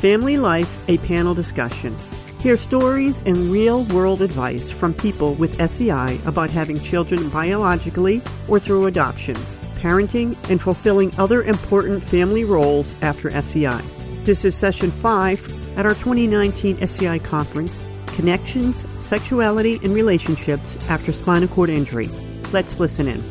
[0.00, 1.96] Family Life, a panel discussion.
[2.38, 8.60] Hear stories and real world advice from people with SCI about having children biologically or
[8.60, 9.34] through adoption,
[9.80, 13.82] parenting, and fulfilling other important family roles after SCI.
[14.22, 15.44] This is session five
[15.76, 17.76] at our 2019 SCI conference
[18.06, 22.08] Connections, Sexuality, and Relationships After Spinal Cord Injury.
[22.52, 23.24] Let's listen in.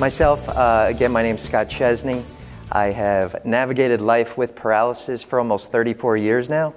[0.00, 2.24] Myself, uh, again, my name is Scott Chesney.
[2.72, 6.74] I have navigated life with paralysis for almost 34 years now.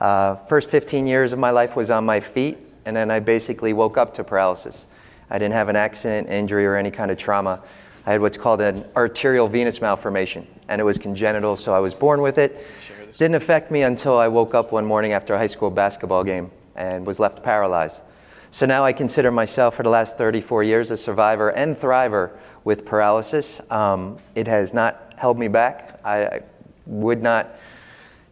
[0.00, 3.72] Uh, first 15 years of my life was on my feet, and then I basically
[3.72, 4.86] woke up to paralysis.
[5.30, 7.62] I didn't have an accident, injury, or any kind of trauma.
[8.06, 11.94] I had what's called an arterial venous malformation, and it was congenital, so I was
[11.94, 12.66] born with it.
[13.16, 16.50] Didn't affect me until I woke up one morning after a high school basketball game
[16.74, 18.02] and was left paralyzed.
[18.50, 22.84] So now I consider myself for the last 34 years a survivor and thriver with
[22.84, 23.60] paralysis.
[23.70, 26.00] Um, it has not held me back.
[26.04, 26.40] I, I
[26.86, 27.56] would not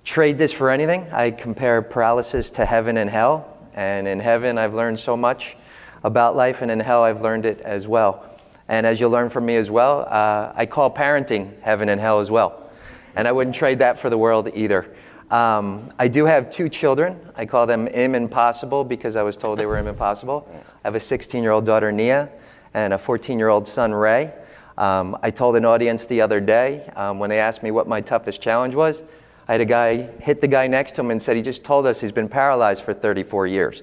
[0.04, 1.08] trade this for anything.
[1.12, 3.50] I compare paralysis to heaven and hell.
[3.74, 5.56] And in heaven, I've learned so much
[6.04, 8.30] about life, and in hell, I've learned it as well.
[8.68, 12.20] And as you'll learn from me as well, uh, I call parenting heaven and hell
[12.20, 12.70] as well.
[13.16, 14.94] And I wouldn't trade that for the world either.
[15.30, 17.18] Um, I do have two children.
[17.34, 20.48] I call them Im Impossible because I was told they were Im Impossible.
[20.84, 22.30] I have a 16 year old daughter, Nia,
[22.74, 24.32] and a 14 year old son, Ray.
[24.76, 28.00] Um, I told an audience the other day um, when they asked me what my
[28.00, 29.02] toughest challenge was.
[29.46, 31.86] I had a guy hit the guy next to him and said, He just told
[31.86, 33.82] us he's been paralyzed for 34 years.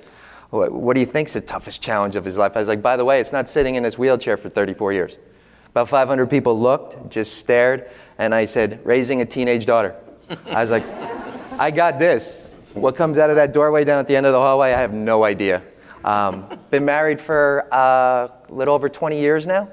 [0.49, 2.53] What, what do you think's the toughest challenge of his life?
[2.55, 5.17] I was like, By the way, it's not sitting in his wheelchair for 34 years.
[5.69, 9.95] About 500 people looked, just stared, and I said, Raising a teenage daughter.
[10.47, 10.83] I was like,
[11.59, 12.41] I got this.
[12.73, 14.93] What comes out of that doorway down at the end of the hallway, I have
[14.93, 15.61] no idea.
[16.03, 19.69] Um, been married for uh, a little over 20 years now.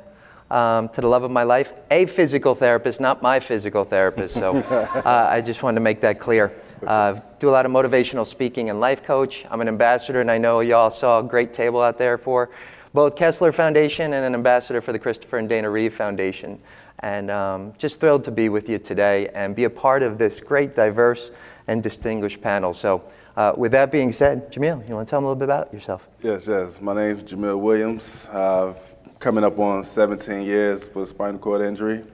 [0.51, 4.33] Um, to the love of my life, a physical therapist, not my physical therapist.
[4.33, 6.55] So uh, I just wanted to make that clear.
[6.87, 9.45] Uh, do a lot of motivational speaking and life coach.
[9.50, 12.49] I'm an ambassador, and I know y'all saw a great table out there for
[12.95, 16.59] both Kessler Foundation and an ambassador for the Christopher and Dana Reeve Foundation.
[17.01, 20.41] And um, just thrilled to be with you today and be a part of this
[20.41, 21.31] great, diverse,
[21.69, 22.75] and distinguished panel.
[22.75, 23.05] So
[23.37, 25.72] uh, with that being said, Jamil, you want to tell them a little bit about
[25.72, 26.09] yourself?
[26.22, 26.81] Yes, yes.
[26.81, 28.27] My name is Jamil Williams.
[28.33, 32.05] I've coming up on 17 years for spinal cord injury.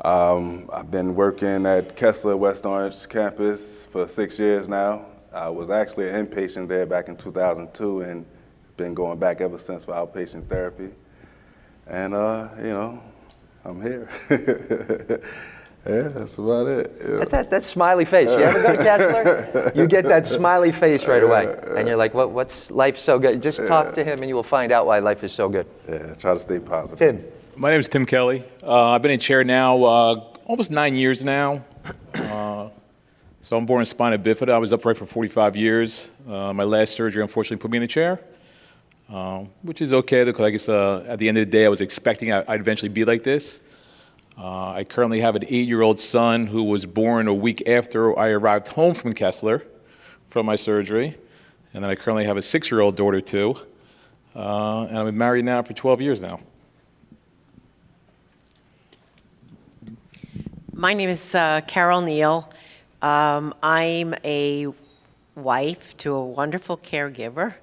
[0.00, 5.06] Um, I've been working at Kessler West Orange campus for six years now.
[5.32, 8.26] I was actually an inpatient there back in 2002 and
[8.76, 10.90] been going back ever since for outpatient therapy.
[11.86, 13.02] And, uh, you know,
[13.64, 14.08] I'm here.
[15.86, 16.94] Yeah, that's about it.
[17.00, 17.16] Yeah.
[17.16, 18.28] That's that, that smiley face.
[18.28, 19.72] You ever go to Kessler?
[19.74, 21.56] You get that smiley face right away.
[21.76, 23.42] And you're like, what, what's life so good?
[23.42, 25.66] Just talk to him and you will find out why life is so good.
[25.88, 26.98] Yeah, try to stay positive.
[26.98, 27.24] Tim.
[27.56, 28.44] My name is Tim Kelly.
[28.62, 31.64] Uh, I've been in chair now uh, almost nine years now.
[32.14, 32.68] Uh,
[33.40, 34.50] so I'm born in spina bifida.
[34.50, 36.10] I was upright for 45 years.
[36.28, 38.20] Uh, my last surgery, unfortunately, put me in the chair,
[39.10, 41.68] uh, which is okay because I guess uh, at the end of the day, I
[41.68, 43.60] was expecting I'd eventually be like this.
[44.38, 48.18] Uh, I currently have an eight year old son who was born a week after
[48.18, 49.64] I arrived home from Kessler
[50.30, 51.16] from my surgery.
[51.74, 53.56] And then I currently have a six year old daughter, too.
[54.34, 56.40] Uh, and I've been married now for 12 years now.
[60.72, 62.50] My name is uh, Carol Neal.
[63.02, 64.68] Um, I'm a
[65.34, 67.54] wife to a wonderful caregiver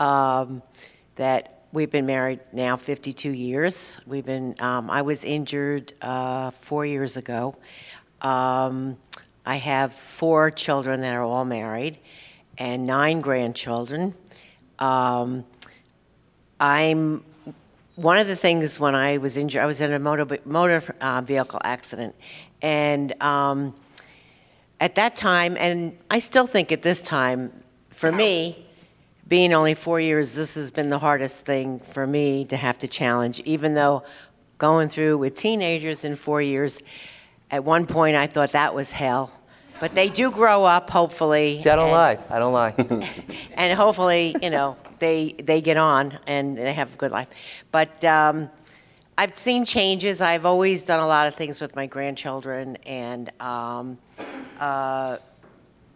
[0.00, 0.62] um,
[1.16, 3.98] that We've been married now 52 years.
[4.06, 4.54] We've been.
[4.60, 7.56] Um, I was injured uh, four years ago.
[8.22, 8.96] Um,
[9.44, 11.98] I have four children that are all married,
[12.58, 14.14] and nine grandchildren.
[14.78, 15.44] Um,
[16.60, 17.24] I'm
[17.96, 19.60] one of the things when I was injured.
[19.60, 22.14] I was in a motor motor uh, vehicle accident,
[22.62, 23.74] and um,
[24.78, 27.52] at that time, and I still think at this time,
[27.90, 28.63] for me
[29.26, 32.88] being only four years, this has been the hardest thing for me to have to
[32.88, 34.04] challenge, even though
[34.58, 36.82] going through with teenagers in four years,
[37.50, 39.40] at one point I thought that was hell.
[39.80, 41.58] But they do grow up, hopefully.
[41.60, 42.18] I don't and, lie.
[42.30, 42.74] I don't lie.
[43.54, 47.64] and hopefully, you know, they they get on and they have a good life.
[47.72, 48.50] But um,
[49.18, 50.20] I've seen changes.
[50.20, 53.98] I've always done a lot of things with my grandchildren, and um,
[54.60, 55.16] uh,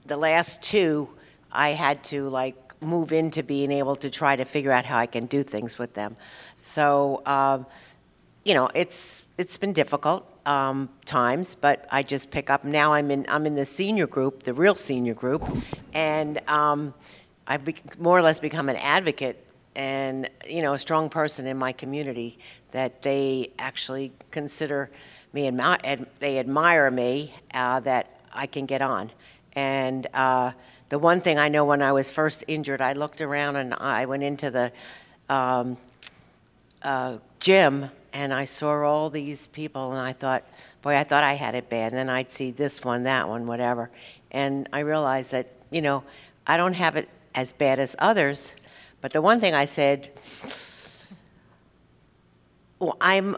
[0.06, 1.08] the last two,
[1.52, 5.06] I had to like move into being able to try to figure out how I
[5.06, 6.16] can do things with them.
[6.62, 7.66] So, um,
[8.44, 12.64] you know, it's it's been difficult um, times, but I just pick up.
[12.64, 15.42] Now I'm in I'm in the senior group, the real senior group,
[15.92, 16.94] and um,
[17.46, 19.44] I've be- more or less become an advocate
[19.76, 22.38] and you know a strong person in my community
[22.70, 24.90] that they actually consider
[25.32, 29.10] me and they admire me uh, that I can get on.
[29.54, 30.52] And uh,
[30.88, 34.06] the one thing I know when I was first injured, I looked around and I
[34.06, 34.73] went into the
[35.29, 35.76] um,
[36.82, 40.44] uh, gym and I saw all these people and I thought,
[40.82, 41.93] boy, I thought I had it bad.
[41.93, 43.90] And then I'd see this one, that one, whatever.
[44.31, 46.05] And I realized that, you know,
[46.46, 48.55] I don't have it as bad as others.
[49.00, 50.08] But the one thing I said,
[52.79, 53.37] well, I'm,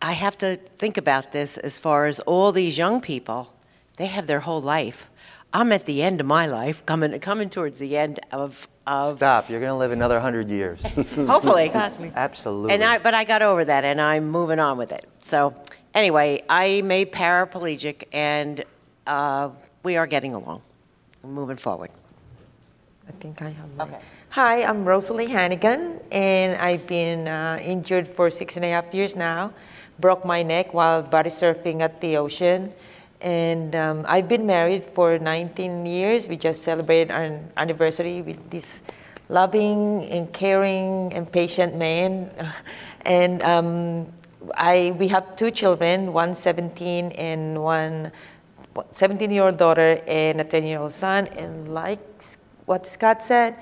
[0.00, 3.52] I have to think about this as far as all these young people,
[3.96, 5.10] they have their whole life.
[5.52, 9.48] I'm at the end of my life, coming, coming towards the end of, of Stop.
[9.48, 10.82] You're going to live another 100 years.
[11.16, 11.64] hopefully.
[11.64, 12.12] Exactly.
[12.14, 12.74] Absolutely.
[12.74, 15.06] And I, but I got over that, and I'm moving on with it.
[15.22, 15.54] So,
[15.94, 18.62] anyway, I'm a paraplegic, and
[19.06, 19.50] uh,
[19.82, 20.60] we are getting along.
[21.22, 21.90] We're moving forward.
[23.08, 23.74] I think I have.
[23.76, 23.96] mine.
[24.30, 29.16] Hi, I'm Rosalie Hannigan, and I've been uh, injured for six and a half years
[29.16, 29.54] now.
[29.98, 32.74] Broke my neck while body surfing at the ocean.
[33.20, 36.26] And um, I've been married for 19 years.
[36.28, 38.82] We just celebrated our anniversary with this
[39.28, 42.30] loving and caring and patient man.
[43.02, 44.12] And um,
[44.54, 48.12] I, we have two children, one 17 and one
[48.90, 51.26] 17 year old daughter and a 10 year old son.
[51.28, 52.00] And like
[52.66, 53.56] what Scott said,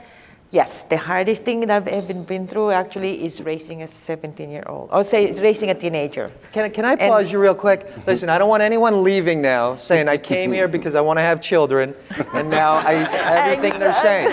[0.57, 4.65] yes, the hardest thing that I've ever been through actually is raising a 17 year
[4.67, 6.31] old, or say raising a teenager.
[6.53, 7.81] Can, can I pause you real quick?
[8.07, 11.27] Listen, I don't want anyone leaving now saying I came here because I want to
[11.31, 11.95] have children,
[12.33, 12.93] and now I
[13.39, 14.33] everything they're saying.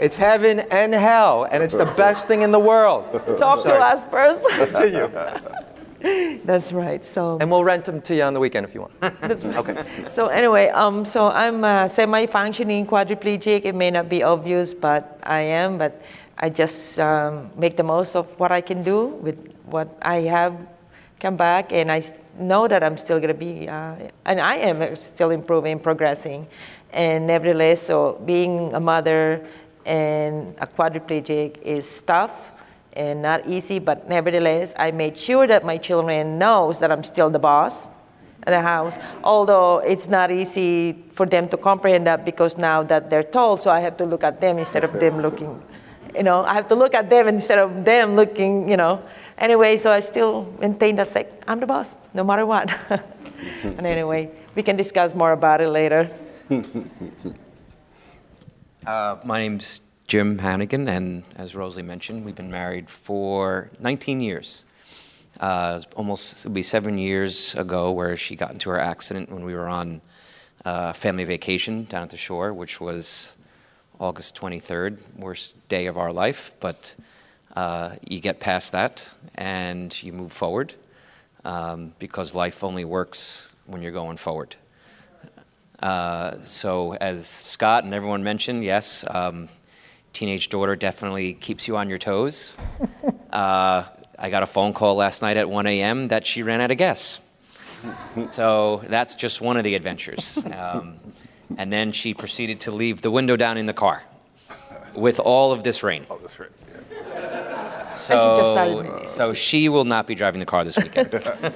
[0.00, 3.04] It's heaven and hell, and it's the best thing in the world.
[3.38, 4.42] Talk to us first.
[4.48, 5.10] Continue.
[6.44, 7.04] That's right.
[7.04, 7.38] So.
[7.40, 9.00] And we'll rent them to you on the weekend if you want.
[9.20, 9.56] That's right.
[9.56, 9.84] Okay.
[10.10, 13.64] So anyway, um, so I'm a semi-functioning quadriplegic.
[13.64, 15.76] It may not be obvious, but I am.
[15.76, 16.00] But
[16.38, 20.56] I just um, make the most of what I can do with what I have
[21.20, 22.02] come back, and I
[22.38, 23.94] know that I'm still going to be, uh,
[24.24, 26.46] and I am still improving, progressing,
[26.92, 29.46] and nevertheless, so being a mother
[29.84, 32.52] and a quadriplegic is tough
[32.94, 37.30] and not easy, but nevertheless, I made sure that my children knows that I'm still
[37.30, 37.88] the boss
[38.44, 38.96] at the house.
[39.22, 43.70] Although it's not easy for them to comprehend that because now that they're told, so
[43.70, 45.62] I have to look at them instead of them looking.
[46.14, 48.68] You know, I have to look at them instead of them looking.
[48.68, 49.02] You know.
[49.38, 52.70] Anyway, so I still maintain that like I'm the boss, no matter what.
[53.62, 56.10] and anyway, we can discuss more about it later.
[58.86, 64.64] Uh, my name's Jim Hannigan, and as Rosalie mentioned, we've been married for 19 years.
[65.38, 69.54] Uh, almost it'll be seven years ago where she got into her accident when we
[69.54, 70.00] were on
[70.64, 73.36] uh, family vacation down at the shore, which was
[74.00, 76.50] August 23rd, worst day of our life.
[76.58, 76.96] But
[77.54, 80.74] uh, you get past that and you move forward
[81.44, 84.56] um, because life only works when you're going forward.
[85.78, 89.48] Uh, so, as Scott and everyone mentioned, yes, um,
[90.20, 92.54] teenage daughter definitely keeps you on your toes.
[93.30, 93.84] Uh,
[94.18, 96.08] I got a phone call last night at 1 a.m.
[96.08, 97.20] that she ran out of gas.
[98.32, 100.36] so that's just one of the adventures.
[100.52, 100.96] Um,
[101.56, 104.02] and then she proceeded to leave the window down in the car
[104.96, 106.06] with all of this rain.
[106.10, 106.50] Oh, that's right.
[107.92, 111.14] she So, so she will not be driving the car this weekend.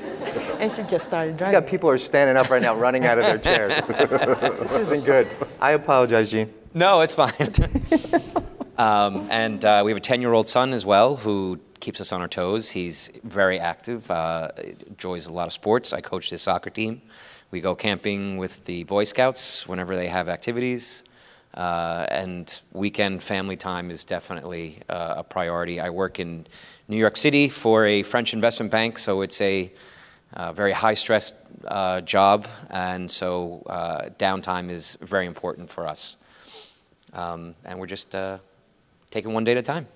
[0.61, 1.61] And she just started We driving.
[1.61, 3.75] got people who are standing up right now, running out of their chairs.
[4.61, 5.27] this isn't good.
[5.61, 6.55] I apologize, Gene.
[6.73, 7.33] No, it's fine.
[8.79, 12.13] Um, and uh, we have a 10 year old son as well who keeps us
[12.13, 12.71] on our toes.
[12.71, 14.51] He's very active, uh,
[14.87, 15.93] enjoys a lot of sports.
[15.93, 17.03] I coach his soccer team.
[17.51, 21.05] We go camping with the Boy Scouts whenever they have activities.
[21.53, 25.79] Uh, and weekend family time is definitely uh, a priority.
[25.79, 26.47] I work in
[26.89, 29.71] New York City for a French investment bank, so it's a
[30.33, 31.33] uh, very high stress
[31.69, 33.63] uh, job, and so
[34.19, 36.17] downtime is very important for us.
[37.13, 38.17] Um, and we're just
[39.15, 39.87] taking one day at a time.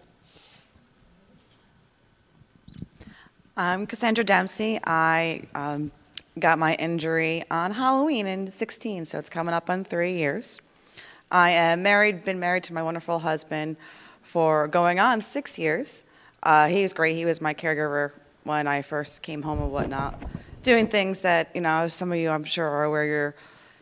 [3.57, 4.79] I'm Cassandra Dempsey.
[4.85, 5.91] I um,
[6.39, 10.61] got my injury on Halloween in 16, so it's coming up on three years.
[11.33, 13.77] I am married, been married to my wonderful husband
[14.23, 16.05] for going on six years.
[16.45, 17.17] Uh, he was great.
[17.17, 18.13] He was my caregiver
[18.45, 20.23] when I first came home and whatnot,
[20.63, 23.35] doing things that, you know, some of you I'm sure are aware your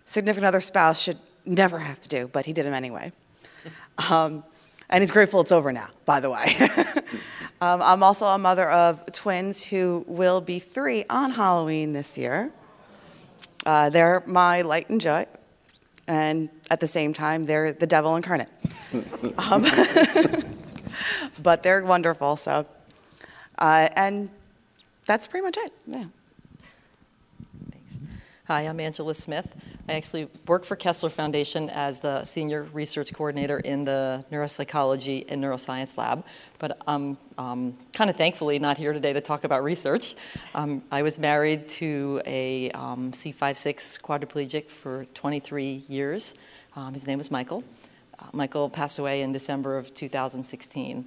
[0.06, 3.12] significant other spouse should never have to do, but he did them anyway.
[4.10, 4.44] Um,
[4.88, 6.56] and he's grateful it's over now, by the way.
[7.60, 12.50] um, I'm also a mother of twins who will be three on Halloween this year.
[13.64, 15.26] Uh, they're my light and joy,
[16.06, 18.48] and at the same time, they're the devil incarnate.
[19.38, 19.64] um,
[21.42, 22.66] but they're wonderful, so.
[23.58, 24.30] Uh, and
[25.06, 25.72] that's pretty much it.
[25.86, 26.04] Yeah.
[28.46, 29.52] Hi, I'm Angela Smith.
[29.88, 35.42] I actually work for Kessler Foundation as the senior research coordinator in the neuropsychology and
[35.42, 36.24] neuroscience lab.
[36.58, 40.16] But I'm um, kind of thankfully not here today to talk about research.
[40.56, 46.34] Um, I was married to a um, C56 quadriplegic for 23 years.
[46.74, 47.62] Um, his name was Michael.
[48.18, 51.04] Uh, Michael passed away in December of 2016.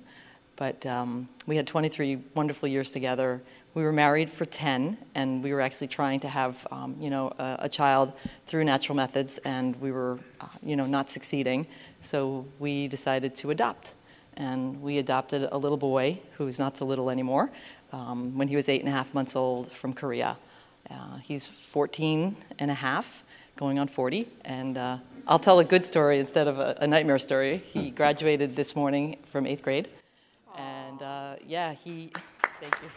[0.55, 3.41] But um, we had 23 wonderful years together.
[3.73, 7.31] We were married for 10, and we were actually trying to have, um, you know,
[7.37, 8.13] a, a, child
[8.47, 11.67] through natural methods, and we were, uh, you know, not succeeding.
[12.01, 13.93] So we decided to adopt,
[14.35, 17.51] and we adopted a little boy who's not so little anymore.
[17.91, 20.37] Um, when he was eight and a half months old from Korea,
[20.89, 23.23] uh, he's 14 and a half,
[23.55, 24.97] going on 40, and uh,
[25.27, 27.57] I'll tell a good story instead of a, a, nightmare story.
[27.57, 29.89] He graduated this morning from eighth grade,
[30.99, 32.11] and uh, yeah, he.
[32.59, 32.89] Thank you.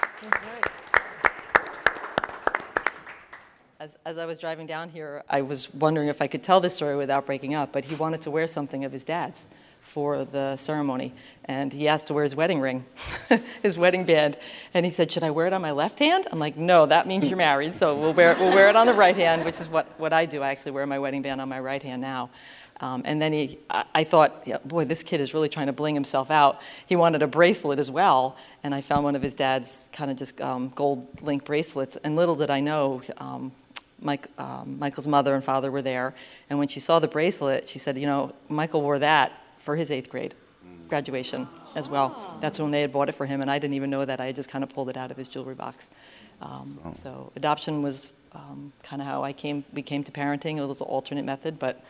[3.79, 6.75] As, as I was driving down here, I was wondering if I could tell this
[6.75, 9.49] story without breaking up, but he wanted to wear something of his dad's
[9.81, 11.13] for the ceremony.
[11.45, 12.85] And he asked to wear his wedding ring,
[13.63, 14.37] his wedding band.
[14.73, 16.27] And he said, Should I wear it on my left hand?
[16.31, 17.75] I'm like, No, that means you're married.
[17.75, 20.13] So we'll wear, it, we'll wear it on the right hand, which is what, what
[20.13, 20.43] I do.
[20.43, 22.31] I actually wear my wedding band on my right hand now.
[22.81, 25.73] Um, and then he, I, I thought, yeah, boy, this kid is really trying to
[25.73, 26.61] bling himself out.
[26.87, 30.17] He wanted a bracelet as well, and I found one of his dad's kind of
[30.17, 31.97] just um, gold link bracelets.
[31.97, 33.53] And little did I know, um,
[34.01, 36.15] Mike, um, Michael's mother and father were there,
[36.51, 39.91] and when she saw the bracelet, she said, you know, Michael wore that for his
[39.91, 40.35] eighth grade
[40.89, 42.37] graduation as well.
[42.41, 44.21] That's when they had bought it for him, and I didn't even know that.
[44.21, 45.91] I just kind of pulled it out of his jewelry box.
[46.43, 49.65] Um, so adoption was um, kind of how I came.
[49.73, 50.59] We came to parenting.
[50.59, 51.83] It was an alternate method, but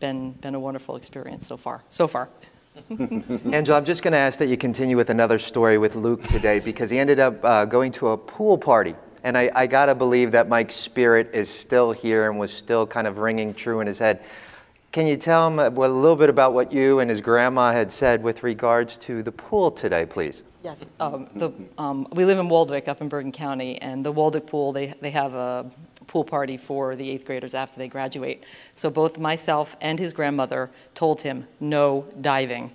[0.00, 1.82] been, been a wonderful experience so far.
[1.88, 2.28] So far.
[2.90, 6.58] Angela, I'm just going to ask that you continue with another story with Luke today
[6.58, 8.94] because he ended up uh, going to a pool party.
[9.22, 12.86] And I, I got to believe that Mike's spirit is still here and was still
[12.86, 14.24] kind of ringing true in his head.
[14.92, 17.90] Can you tell him a, a little bit about what you and his grandma had
[17.90, 20.42] said with regards to the pool today, please?
[20.64, 24.46] Yes, um, the, um, we live in Waldwick up in Bergen County, and the Waldwick
[24.46, 25.70] pool, they, they have a
[26.06, 28.44] pool party for the eighth graders after they graduate.
[28.72, 32.72] So both myself and his grandmother told him no diving.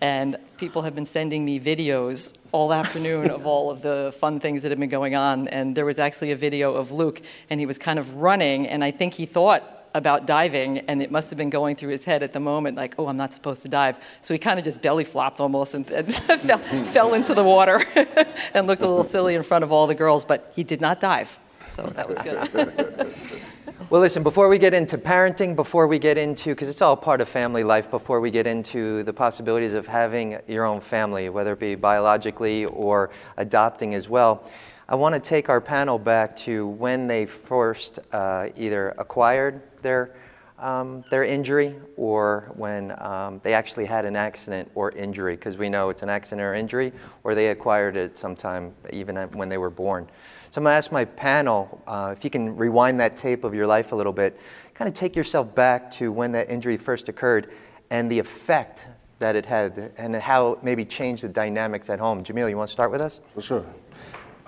[0.00, 4.62] And people have been sending me videos all afternoon of all of the fun things
[4.62, 5.46] that have been going on.
[5.48, 8.82] And there was actually a video of Luke, and he was kind of running, and
[8.82, 12.22] I think he thought about diving, and it must have been going through his head
[12.22, 13.98] at the moment, like, oh, I'm not supposed to dive.
[14.20, 17.80] So he kind of just belly flopped almost and, and fell, fell into the water
[18.54, 21.00] and looked a little silly in front of all the girls, but he did not
[21.00, 21.38] dive.
[21.68, 23.14] So that was good.
[23.90, 27.20] well, listen, before we get into parenting, before we get into, because it's all part
[27.20, 31.54] of family life, before we get into the possibilities of having your own family, whether
[31.54, 34.48] it be biologically or adopting as well,
[34.88, 40.10] I want to take our panel back to when they first uh, either acquired their,
[40.58, 45.68] um, their injury or when um, they actually had an accident or injury, because we
[45.68, 49.70] know it's an accident or injury, or they acquired it sometime even when they were
[49.70, 50.08] born.
[50.50, 53.54] So I'm going to ask my panel uh, if you can rewind that tape of
[53.54, 54.40] your life a little bit,
[54.74, 57.52] kind of take yourself back to when that injury first occurred
[57.90, 58.86] and the effect
[59.18, 62.24] that it had and how it maybe changed the dynamics at home.
[62.24, 63.20] Jamil, you want to start with us?
[63.34, 63.66] For sure.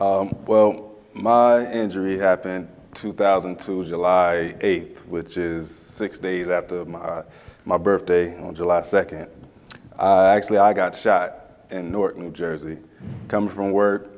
[0.00, 2.68] Um, well, my injury happened
[3.00, 7.22] 2002, July 8th, which is six days after my,
[7.64, 9.30] my birthday on July 2nd.
[9.96, 12.78] Uh, actually, I got shot in Newark, New Jersey,
[13.28, 14.10] coming from work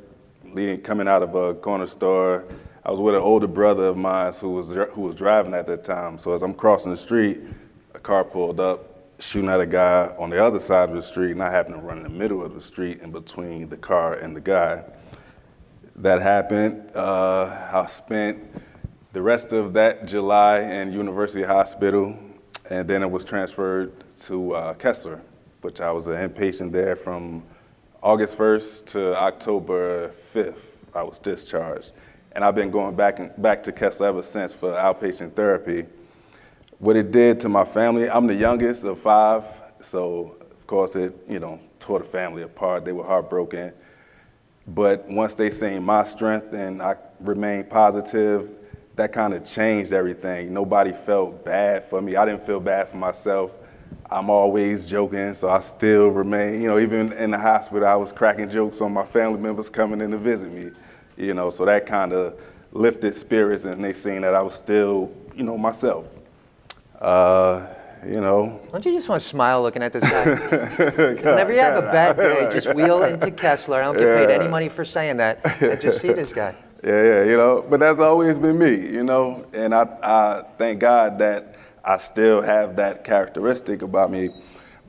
[0.52, 2.44] leading, coming out of a corner store.
[2.84, 5.84] I was with an older brother of mine who was who was driving at that
[5.84, 6.18] time.
[6.18, 7.40] So as I'm crossing the street,
[7.94, 11.32] a car pulled up, shooting at a guy on the other side of the street,
[11.32, 14.14] and I happened to run in the middle of the street in between the car
[14.14, 14.84] and the guy.
[15.96, 16.90] That happened.
[16.94, 18.38] Uh, I spent
[19.12, 22.16] the rest of that July in University Hospital,
[22.70, 25.20] and then it was transferred to uh, Kessler,
[25.62, 27.42] which I was an inpatient there from
[28.02, 31.92] August 1st to October 5th, I was discharged.
[32.32, 35.86] And I've been going back, and, back to Kessler ever since for outpatient therapy.
[36.78, 39.44] What it did to my family, I'm the youngest of five,
[39.80, 42.84] so of course it, you know, tore the family apart.
[42.84, 43.72] They were heartbroken.
[44.68, 48.59] But once they seen my strength and I remained positive,
[49.00, 50.52] that kind of changed everything.
[50.52, 52.16] Nobody felt bad for me.
[52.16, 53.52] I didn't feel bad for myself.
[54.10, 58.12] I'm always joking, so I still remain, you know, even in the hospital, I was
[58.12, 60.70] cracking jokes on my family members coming in to visit me,
[61.16, 62.38] you know, so that kind of
[62.72, 66.06] lifted spirits and they seen that I was still, you know, myself.
[67.00, 67.68] Uh,
[68.06, 68.60] you know.
[68.70, 70.34] Don't you just want to smile looking at this guy?
[71.14, 73.80] Whenever you have a bad day, just wheel into Kessler.
[73.80, 75.42] I don't get paid any money for saying that.
[75.80, 76.54] just see this guy.
[76.82, 80.80] Yeah, yeah, you know, but that's always been me, you know, and I, I thank
[80.80, 84.30] God that I still have that characteristic about me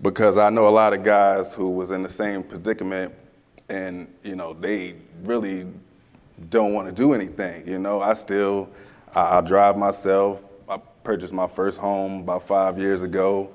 [0.02, 3.14] because I know a lot of guys who was in the same predicament
[3.68, 5.68] and, you know, they really
[6.50, 8.02] don't want to do anything, you know.
[8.02, 8.70] I still,
[9.14, 10.50] I, I drive myself.
[10.70, 13.52] I purchased my first home about five years ago.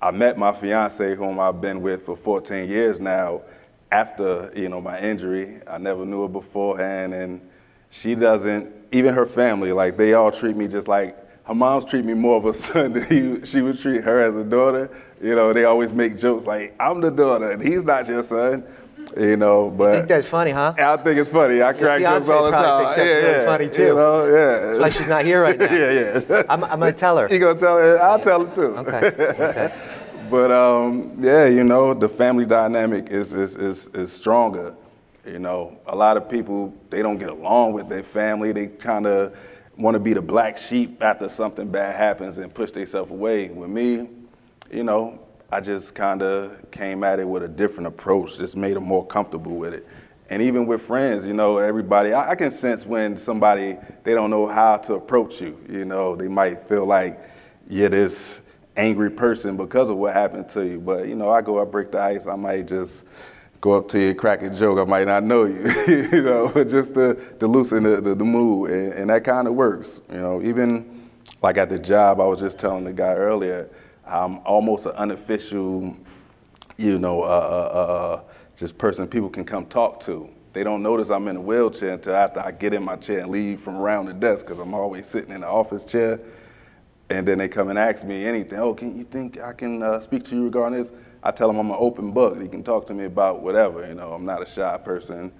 [0.00, 3.42] I met my fiance, whom I've been with for 14 years now,
[3.90, 5.60] after, you know, my injury.
[5.66, 7.40] I never knew her beforehand, and
[7.92, 12.04] she doesn't, even her family, like they all treat me just like her mom's treat
[12.04, 14.90] me more of a son than he, she would treat her as a daughter.
[15.20, 18.64] You know, they always make jokes like, I'm the daughter and he's not your son.
[19.16, 20.74] You know, but I think that's funny, huh?
[20.78, 21.60] I think it's funny.
[21.60, 22.84] I crack jokes all the time.
[22.84, 23.46] Thinks that's yeah, really yeah.
[23.46, 23.82] funny too.
[23.82, 24.78] You know, yeah.
[24.78, 25.72] Why she's not here right now.
[25.72, 26.42] yeah, yeah.
[26.48, 27.28] I'm, I'm gonna tell her.
[27.28, 28.00] You gonna tell her?
[28.00, 28.76] I'll tell her too.
[28.76, 29.06] Okay.
[29.06, 29.74] Okay.
[30.30, 34.74] But um, yeah, you know, the family dynamic is, is, is, is stronger.
[35.24, 38.52] You know, a lot of people, they don't get along with their family.
[38.52, 39.38] They kind of
[39.76, 43.48] want to be the black sheep after something bad happens and push themselves away.
[43.48, 44.08] With me,
[44.70, 48.74] you know, I just kind of came at it with a different approach, just made
[48.74, 49.86] them more comfortable with it.
[50.28, 54.30] And even with friends, you know, everybody, I, I can sense when somebody, they don't
[54.30, 55.58] know how to approach you.
[55.68, 57.22] You know, they might feel like
[57.68, 58.42] you're this
[58.76, 60.80] angry person because of what happened to you.
[60.80, 63.04] But, you know, I go, I break the ice, I might just
[63.62, 66.94] go up to you, crack a joke, I might not know you, you know, just
[66.94, 68.70] to, to loosen the, the, the mood.
[68.70, 71.08] And, and that kind of works, you know, even
[71.42, 73.70] like at the job, I was just telling the guy earlier,
[74.04, 75.96] I'm almost an unofficial,
[76.76, 78.22] you know, uh, uh, uh,
[78.56, 80.28] just person people can come talk to.
[80.54, 83.30] They don't notice I'm in a wheelchair until after I get in my chair and
[83.30, 86.18] leave from around the desk because I'm always sitting in the office chair.
[87.10, 88.58] And then they come and ask me anything.
[88.58, 90.92] Oh, can you think I can uh, speak to you regarding this?
[91.22, 92.38] I tell them I'm an open book.
[92.40, 93.86] You can talk to me about whatever.
[93.86, 95.32] You know, I'm not a shy person.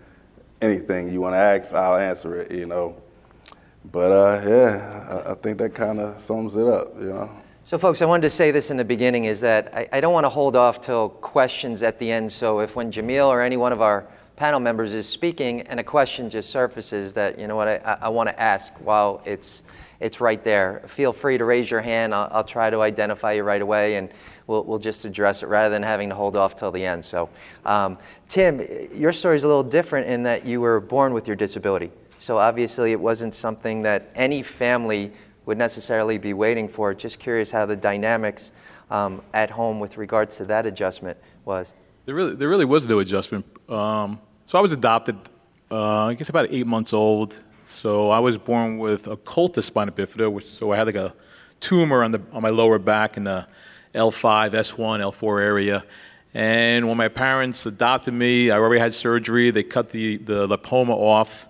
[0.60, 2.52] Anything you want to ask, I'll answer it.
[2.52, 2.96] You know.
[3.90, 6.94] But uh, yeah, I, think that kind of sums it up.
[7.00, 7.30] You know.
[7.64, 10.12] So, folks, I wanted to say this in the beginning is that I, I don't
[10.12, 12.30] want to hold off till questions at the end.
[12.30, 15.84] So, if when Jamil or any one of our panel members is speaking and a
[15.84, 19.62] question just surfaces that, you know what, I, I want to ask while it's,
[20.02, 22.12] it's right there, feel free to raise your hand.
[22.12, 24.10] I'll, I'll try to identify you right away and
[24.48, 27.04] we'll, we'll just address it rather than having to hold off till the end.
[27.04, 27.28] So,
[27.64, 27.96] um,
[28.28, 28.60] Tim,
[28.92, 31.92] your story is a little different in that you were born with your disability.
[32.18, 35.12] So, obviously, it wasn't something that any family
[35.46, 36.94] would necessarily be waiting for.
[36.94, 38.52] Just curious how the dynamics
[38.90, 41.72] um, at home with regards to that adjustment was.
[42.06, 43.46] There really, there really was no adjustment.
[43.68, 45.16] Um, so I was adopted,
[45.70, 47.40] uh, I guess about eight months old.
[47.72, 51.14] So I was born with occultus spina bifida, which, so I had like a
[51.58, 53.46] tumor on, the, on my lower back in the
[53.94, 55.84] L5, S1, L4 area.
[56.34, 59.50] And when my parents adopted me, I already had surgery.
[59.50, 61.48] They cut the, the lipoma off,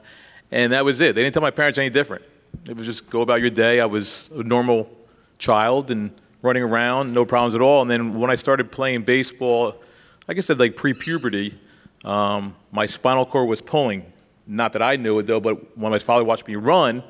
[0.51, 1.15] and that was it.
[1.15, 2.25] They didn't tell my parents any different.
[2.69, 3.81] It was just go about your day.
[3.81, 4.91] I was a normal
[5.39, 7.83] child and running around, no problems at all.
[7.83, 9.83] And then when I started playing baseball,
[10.27, 11.59] like I said, like pre-puberty,
[12.05, 14.13] um, my spinal cord was pulling.
[14.47, 17.03] Not that I knew it though, but when my father watched me run,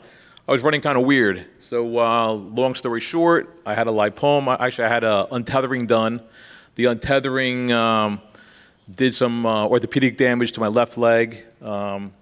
[0.46, 1.46] I was running kind of weird.
[1.58, 4.60] So uh, long story short, I had a lipoma.
[4.60, 6.20] Actually, I had a untethering done.
[6.74, 8.20] The untethering um,
[8.92, 11.44] did some uh, orthopedic damage to my left leg.
[11.62, 12.12] Um,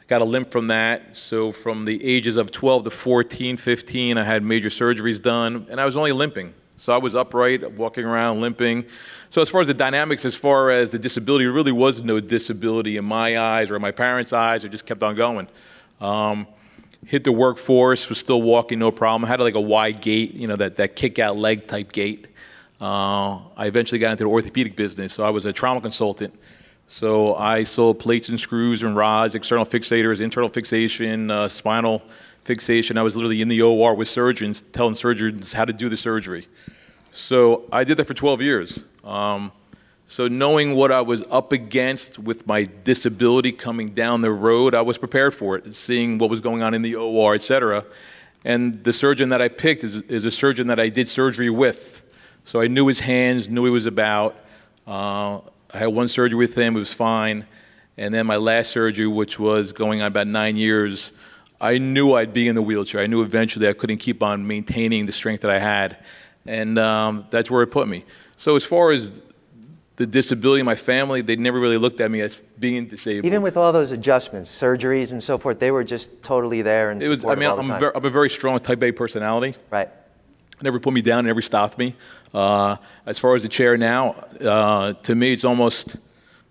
[0.00, 1.14] I got a limp from that.
[1.16, 5.80] So from the ages of 12 to 14, 15, I had major surgeries done, and
[5.80, 6.54] I was only limping.
[6.82, 8.86] So I was upright, walking around, limping.
[9.30, 12.96] So as far as the dynamics, as far as the disability, really was no disability
[12.96, 14.64] in my eyes or in my parents' eyes.
[14.64, 15.46] It just kept on going.
[16.00, 16.44] Um,
[17.06, 19.24] hit the workforce, was still walking, no problem.
[19.24, 22.26] I had like a wide gait, you know, that, that kick-out leg type gait.
[22.80, 26.34] Uh, I eventually got into the orthopedic business, so I was a trauma consultant.
[26.88, 32.02] So I sold plates and screws and rods, external fixators, internal fixation, uh, spinal
[32.44, 32.98] fixation.
[32.98, 36.48] I was literally in the OR with surgeons, telling surgeons how to do the surgery.
[37.10, 38.84] So I did that for 12 years.
[39.04, 39.52] Um,
[40.06, 44.82] so knowing what I was up against with my disability coming down the road, I
[44.82, 47.84] was prepared for it, seeing what was going on in the OR, et cetera.
[48.44, 52.02] And the surgeon that I picked is, is a surgeon that I did surgery with.
[52.44, 54.36] So I knew his hands, knew he was about.
[54.86, 55.38] Uh,
[55.72, 57.46] I had one surgery with him, it was fine.
[57.96, 61.12] And then my last surgery, which was going on about nine years,
[61.62, 63.00] I knew I'd be in the wheelchair.
[63.00, 65.96] I knew eventually I couldn't keep on maintaining the strength that I had.
[66.44, 68.04] And um, that's where it put me.
[68.36, 69.22] So, as far as
[69.94, 73.26] the disability in my family, they never really looked at me as being disabled.
[73.26, 77.00] Even with all those adjustments, surgeries and so forth, they were just totally there and
[77.00, 79.54] it was, I mean, all the I'm, ver- I'm a very strong type A personality.
[79.70, 79.88] right.
[80.62, 81.94] never put me down, never stopped me.
[82.34, 85.96] Uh, as far as the chair now, uh, to me, it's almost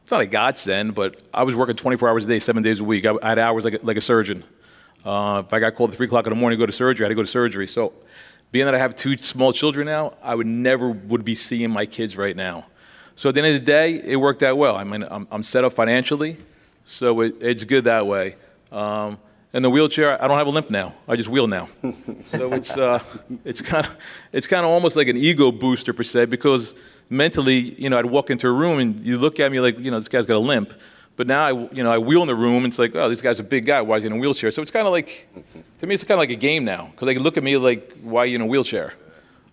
[0.04, 2.84] it's not a godsend, but I was working 24 hours a day, seven days a
[2.84, 3.06] week.
[3.06, 4.46] I, I had hours like a, like a surgeon.
[5.06, 7.06] Uh, if I got called at 3 o'clock in the morning to go to surgery,
[7.06, 7.68] I had to go to surgery.
[7.68, 7.94] So,
[8.52, 11.86] being that I have two small children now, I would never would be seeing my
[11.86, 12.66] kids right now.
[13.16, 14.76] So at the end of the day, it worked out well.
[14.76, 16.38] I mean, I'm, I'm set up financially,
[16.86, 18.36] so it, it's good that way.
[18.72, 19.20] Um,
[19.54, 20.94] and the wheelchair, I don't have a limp now.
[21.08, 21.68] I just wheel now.
[22.32, 23.04] so it's uh,
[23.44, 23.96] it's kind of
[24.32, 26.74] it's kind of almost like an ego booster per se because
[27.10, 29.92] mentally, you know, I'd walk into a room and you look at me like, you
[29.92, 30.74] know, this guy's got a limp.
[31.22, 33.22] But now, I, you know, I wheel in the room, and it's like, oh, this
[33.22, 33.80] guy's a big guy.
[33.80, 34.50] Why is he in a wheelchair?
[34.50, 35.28] So it's kind of like,
[35.78, 37.58] to me, it's kind of like a game now because they can look at me
[37.58, 38.96] like, why are you in a wheelchair?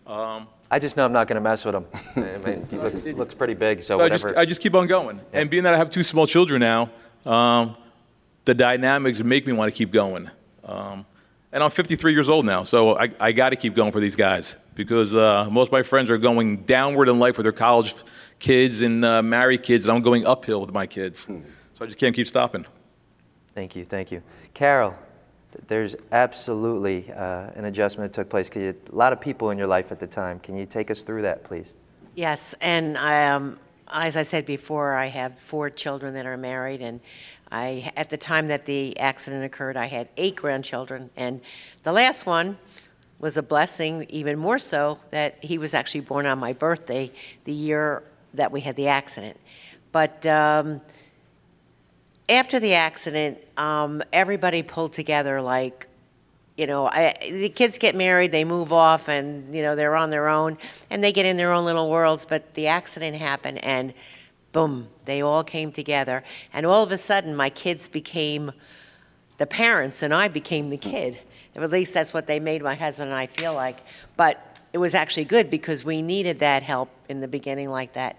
[0.06, 1.84] Um, I just know I'm not going to mess with him.
[2.16, 4.28] I mean, he looks, looks pretty big, so, so I whatever.
[4.28, 5.20] just, I just keep on going.
[5.34, 6.88] And being that I have two small children now,
[7.26, 7.76] um,
[8.46, 10.30] the dynamics make me want to keep going.
[10.64, 11.04] Um,
[11.52, 14.16] and I'm 53 years old now, so I, I got to keep going for these
[14.16, 17.94] guys because uh, most of my friends are going downward in life with their college
[18.38, 21.26] kids and uh, married kids, and I'm going uphill with my kids.
[21.78, 22.66] So I just can't keep stopping.
[23.54, 24.20] Thank you, thank you.
[24.52, 24.96] Carol,
[25.68, 28.50] there's absolutely uh, an adjustment that took place.
[28.50, 30.40] 'cause you a lot of people in your life at the time.
[30.40, 31.74] Can you take us through that, please?
[32.16, 36.98] Yes, and um, as I said before, I have four children that are married, and
[37.52, 41.40] I, at the time that the accident occurred, I had eight grandchildren, and
[41.84, 42.58] the last one
[43.20, 47.12] was a blessing, even more so that he was actually born on my birthday,
[47.44, 48.02] the year
[48.34, 49.38] that we had the accident.
[49.92, 50.80] But um,
[52.28, 55.88] after the accident, um, everybody pulled together like
[56.56, 60.10] you know, I, the kids get married, they move off, and you know they're on
[60.10, 60.58] their own,
[60.90, 62.24] and they get in their own little worlds.
[62.24, 63.94] But the accident happened, and
[64.50, 68.50] boom, they all came together, and all of a sudden, my kids became
[69.36, 71.22] the parents, and I became the kid.
[71.54, 73.78] At least that's what they made my husband and I feel like.
[74.16, 78.16] But it was actually good because we needed that help in the beginning like that.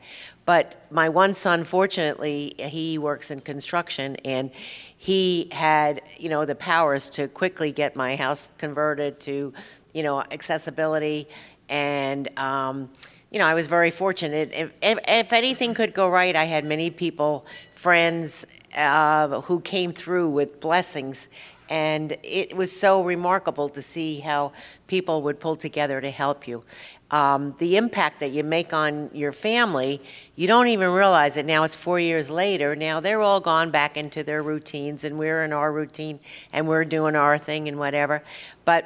[0.49, 4.49] But my one son, fortunately, he works in construction and
[4.97, 9.53] he had, you know, the powers to quickly get my house converted to,
[9.93, 11.27] you know, accessibility.
[11.69, 12.89] And, um,
[13.29, 14.51] you know, I was very fortunate.
[14.51, 19.91] If, if, if anything could go right, I had many people, friends, uh, who came
[19.91, 21.27] through with blessings
[21.69, 24.51] and it was so remarkable to see how
[24.87, 26.63] people would pull together to help you.
[27.11, 29.99] Um, the impact that you make on your family,
[30.35, 31.45] you don't even realize it.
[31.45, 32.75] Now it's four years later.
[32.75, 36.19] Now they're all gone back into their routines, and we're in our routine,
[36.53, 38.23] and we're doing our thing and whatever.
[38.63, 38.85] But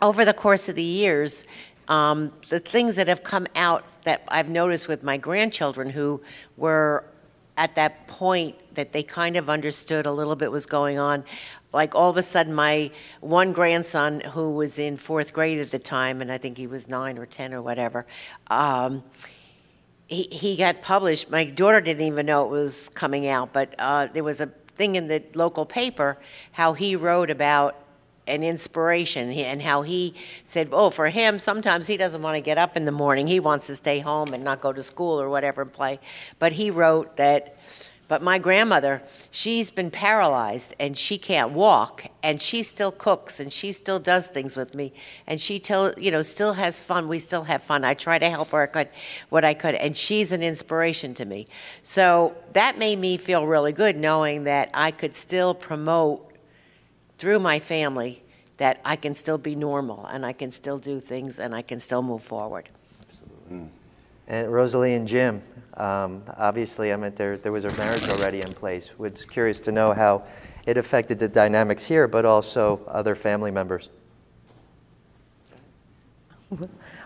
[0.00, 1.44] over the course of the years,
[1.88, 6.22] um, the things that have come out that I've noticed with my grandchildren who
[6.56, 7.04] were
[7.56, 11.24] at that point that they kind of understood a little bit was going on.
[11.72, 15.78] Like all of a sudden, my one grandson, who was in fourth grade at the
[15.78, 18.06] time, and I think he was nine or 10 or whatever,
[18.48, 19.02] um,
[20.06, 21.30] he, he got published.
[21.30, 24.96] My daughter didn't even know it was coming out, but uh, there was a thing
[24.96, 26.18] in the local paper
[26.52, 27.76] how he wrote about
[28.26, 32.56] an inspiration and how he said, oh, for him, sometimes he doesn't want to get
[32.56, 33.26] up in the morning.
[33.26, 35.98] He wants to stay home and not go to school or whatever and play.
[36.38, 37.56] But he wrote that,
[38.12, 43.50] but my grandmother, she's been paralyzed and she can't walk and she still cooks and
[43.50, 44.92] she still does things with me
[45.26, 47.08] and she tell, you know, still has fun.
[47.08, 47.86] We still have fun.
[47.86, 48.88] I try to help her I could,
[49.30, 51.46] what I could and she's an inspiration to me.
[51.82, 56.36] So that made me feel really good knowing that I could still promote
[57.16, 58.22] through my family
[58.58, 61.80] that I can still be normal and I can still do things and I can
[61.80, 62.68] still move forward.
[63.50, 63.68] Mm.
[64.32, 65.42] And Rosalie and Jim,
[65.76, 68.98] um, obviously, I mean, there, there was a marriage already in place.
[68.98, 70.24] Was curious to know how
[70.64, 73.90] it affected the dynamics here, but also other family members.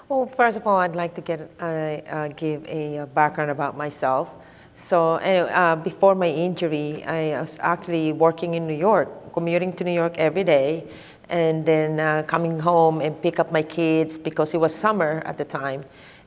[0.09, 3.77] Well, first of all, I'd like to get, uh, uh, give a uh, background about
[3.77, 4.33] myself.
[4.77, 9.91] So, uh, before my injury, I was actually working in New York, commuting to New
[9.91, 10.87] York every day,
[11.29, 15.37] and then uh, coming home and pick up my kids because it was summer at
[15.37, 15.83] the time.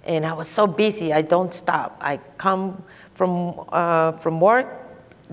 [0.06, 1.98] And I was so busy, I don't stop.
[2.02, 2.82] I come
[3.14, 4.68] from, uh, from work,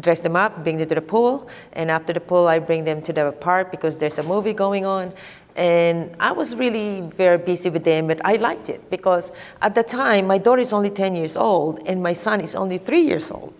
[0.00, 3.00] dress them up, bring them to the pool, and after the pool, I bring them
[3.02, 5.12] to the park because there's a movie going on.
[5.56, 9.82] And I was really very busy with them, but I liked it because at the
[9.82, 13.30] time, my daughter is only 10 years old and my son is only three years
[13.30, 13.54] old.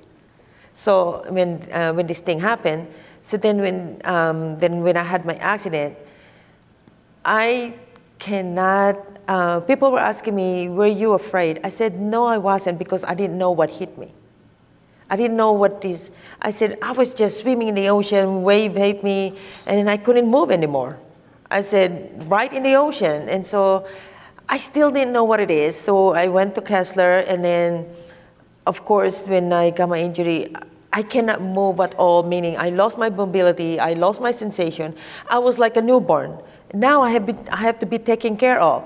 [0.75, 2.87] So when, uh, when this thing happened,
[3.23, 5.97] so then when, um, then when I had my accident,
[7.25, 7.73] I
[8.19, 8.97] cannot,
[9.29, 11.61] uh, people were asking me, were you afraid?
[11.65, 14.13] I said, no, I wasn't because I didn't know what hit me.
[15.09, 16.11] I didn't know what this,
[16.43, 20.29] I said, I was just swimming in the ocean, wave hit me, and I couldn't
[20.29, 20.99] move anymore.
[21.51, 23.29] I said, right in the ocean.
[23.29, 23.87] And so
[24.49, 25.79] I still didn't know what it is.
[25.79, 27.87] So I went to Kessler, and then
[28.67, 30.53] of course, when I got my injury,
[30.93, 34.97] I cannot move at all, meaning I lost my mobility, I lost my sensation.
[35.29, 36.39] I was like a newborn.
[36.75, 38.83] Now I have, been, I have to be taken care of.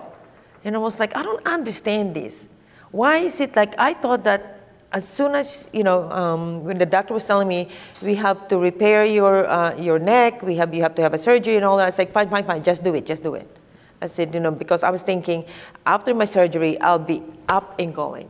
[0.65, 2.49] And I was like, I don't understand this.
[2.91, 4.61] Why is it like I thought that
[4.93, 7.69] as soon as, you know, um, when the doctor was telling me,
[8.03, 11.19] we have to repair your, uh, your neck, we have, you have to have a
[11.19, 13.35] surgery and all that, I was like, fine, fine, fine, just do it, just do
[13.35, 13.49] it.
[14.03, 15.45] I said, you know, because I was thinking
[15.87, 18.29] after my surgery, I'll be up and going.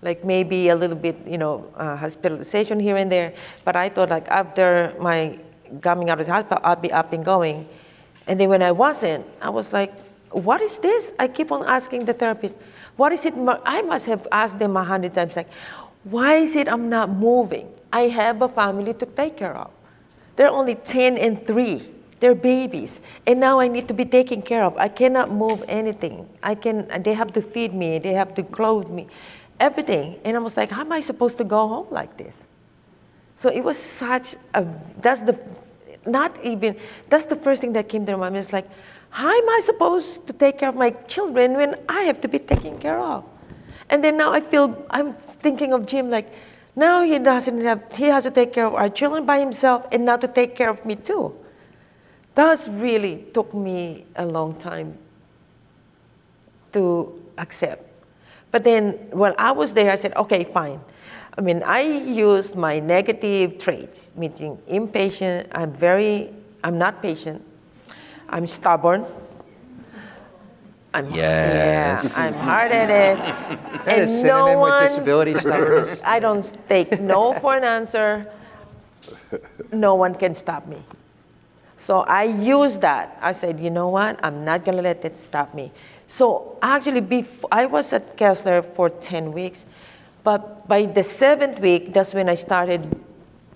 [0.00, 3.34] Like maybe a little bit, you know, uh, hospitalization here and there.
[3.64, 5.38] But I thought like after my
[5.80, 7.68] coming out of the hospital, I'll be up and going.
[8.26, 9.92] And then when I wasn't, I was like,
[10.32, 11.12] what is this?
[11.18, 12.56] I keep on asking the therapist,
[12.96, 13.34] what is it?
[13.64, 15.48] I must have asked them a hundred times, like,
[16.04, 17.72] why is it I'm not moving?
[17.92, 19.70] I have a family to take care of.
[20.36, 21.88] They're only 10 and 3.
[22.20, 23.00] They're babies.
[23.26, 24.76] And now I need to be taken care of.
[24.76, 26.28] I cannot move anything.
[26.42, 29.08] I can, they have to feed me, they have to clothe me,
[29.60, 30.18] everything.
[30.24, 32.46] And I was like, how am I supposed to go home like this?
[33.34, 34.66] So it was such a,
[35.00, 35.38] that's the,
[36.06, 36.76] not even,
[37.08, 38.36] that's the first thing that came to my mind.
[38.36, 38.68] It's like,
[39.12, 42.38] how am I supposed to take care of my children when I have to be
[42.38, 43.24] taken care of?
[43.90, 46.32] And then now I feel, I'm thinking of Jim like,
[46.74, 50.06] now he doesn't have, he has to take care of our children by himself and
[50.06, 51.36] now to take care of me too.
[52.36, 54.96] That really took me a long time
[56.72, 57.84] to accept.
[58.50, 60.80] But then when I was there, I said, okay, fine.
[61.36, 66.30] I mean, I used my negative traits, meaning impatient, I'm very,
[66.64, 67.44] I'm not patient,
[68.32, 69.04] I'm stubborn,
[70.94, 72.14] I'm yes.
[72.16, 73.18] Yeah, I'm hard-headed.
[73.84, 76.02] That is synonym no with disability stubbornness.
[76.04, 78.30] I don't take no for an answer.
[79.72, 80.82] No one can stop me.
[81.76, 83.18] So I used that.
[83.20, 84.20] I said, you know what?
[84.22, 85.72] I'm not gonna let it stop me.
[86.06, 89.64] So actually, before, I was at Kessler for 10 weeks,
[90.22, 92.86] but by the seventh week, that's when I started,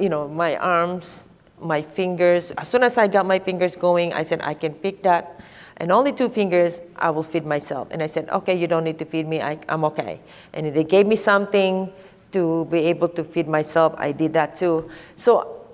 [0.01, 1.23] you know, my arms,
[1.61, 2.51] my fingers.
[2.59, 5.41] As soon as I got my fingers going, I said, I can pick that
[5.79, 7.89] and only two fingers, I will feed myself.
[7.91, 10.21] And I said, okay, you don't need to feed me, I, am okay.
[10.55, 11.93] And they gave me something
[12.33, 13.95] to be able to feed myself.
[13.99, 14.89] I did that too.
[15.17, 15.67] So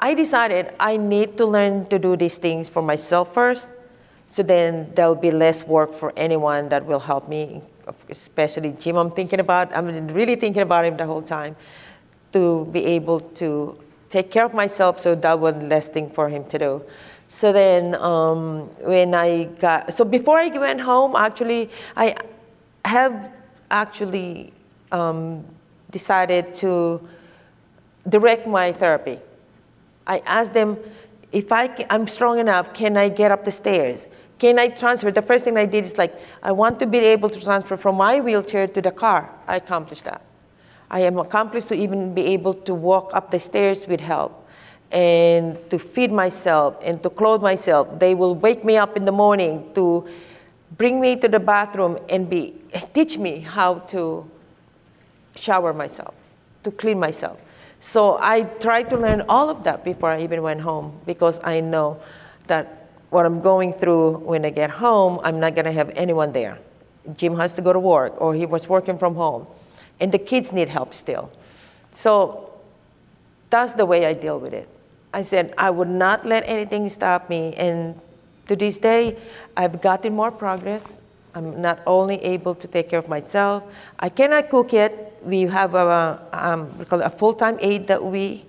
[0.00, 3.68] I decided I need to learn to do these things for myself first.
[4.26, 7.62] So then there'll be less work for anyone that will help me,
[8.10, 8.96] especially Jim.
[8.96, 11.56] I'm thinking about, I'm really thinking about him the whole time
[12.32, 13.78] to be able to
[14.10, 16.82] take care of myself so that was less thing for him to do.
[17.28, 22.16] So then um, when I got, so before I went home, actually, I
[22.84, 23.32] have
[23.70, 24.52] actually
[24.90, 25.44] um,
[25.90, 27.06] decided to
[28.08, 29.20] direct my therapy.
[30.06, 30.78] I asked them
[31.32, 34.06] if I, I'm strong enough, can I get up the stairs?
[34.38, 35.10] Can I transfer?
[35.10, 37.96] The first thing I did is like, I want to be able to transfer from
[37.96, 39.30] my wheelchair to the car.
[39.46, 40.22] I accomplished that.
[40.90, 44.46] I am accomplished to even be able to walk up the stairs with help
[44.90, 47.98] and to feed myself and to clothe myself.
[47.98, 50.08] They will wake me up in the morning to
[50.76, 52.54] bring me to the bathroom and be,
[52.94, 54.28] teach me how to
[55.34, 56.14] shower myself,
[56.64, 57.38] to clean myself.
[57.80, 61.60] So I tried to learn all of that before I even went home because I
[61.60, 62.00] know
[62.46, 66.32] that what I'm going through when I get home, I'm not going to have anyone
[66.32, 66.58] there.
[67.16, 69.46] Jim has to go to work or he was working from home.
[70.00, 71.30] And the kids need help still.
[71.90, 72.52] So
[73.50, 74.68] that's the way I deal with it.
[75.12, 77.54] I said I would not let anything stop me.
[77.56, 78.00] And
[78.46, 79.16] to this day,
[79.56, 80.96] I've gotten more progress.
[81.34, 83.62] I'm not only able to take care of myself.
[83.98, 85.18] I cannot cook yet.
[85.22, 88.44] We have a, um, a full-time aide that we,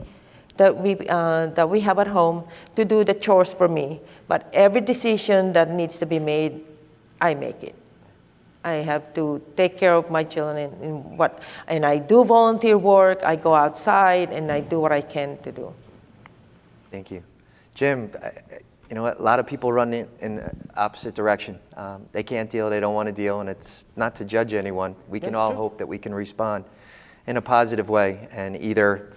[0.57, 3.99] that, we, uh, that we have at home to do the chores for me.
[4.27, 6.63] But every decision that needs to be made,
[7.19, 7.75] I make it.
[8.63, 12.77] I have to take care of my children and, and what, and I do volunteer
[12.77, 13.23] work.
[13.23, 15.73] I go outside and I do what I can to do.
[16.91, 17.23] Thank you.
[17.73, 18.11] Jim,
[18.89, 19.19] you know what?
[19.19, 21.59] A lot of people run in, in opposite direction.
[21.77, 24.95] Um, they can't deal, they don't want to deal, and it's not to judge anyone.
[25.07, 25.57] We can That's all true.
[25.57, 26.65] hope that we can respond
[27.27, 29.11] in a positive way and either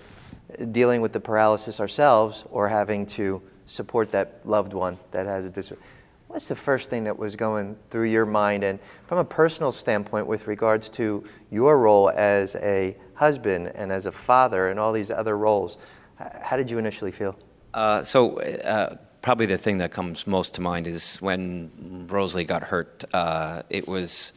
[0.70, 5.50] dealing with the paralysis ourselves or having to support that loved one that has a
[5.50, 5.87] disability.
[6.33, 8.64] What's the first thing that was going through your mind?
[8.64, 14.07] And from a personal standpoint, with regards to your role as a husband and as
[14.07, 15.77] a father and all these other roles,
[16.16, 17.38] how did you initially feel?
[17.75, 22.62] Uh, so uh, probably the thing that comes most to mind is when Rosalie got
[22.62, 23.05] hurt.
[23.12, 24.33] Uh, it was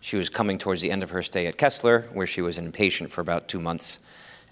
[0.00, 3.10] she was coming towards the end of her stay at Kessler, where she was inpatient
[3.10, 4.00] for about two months,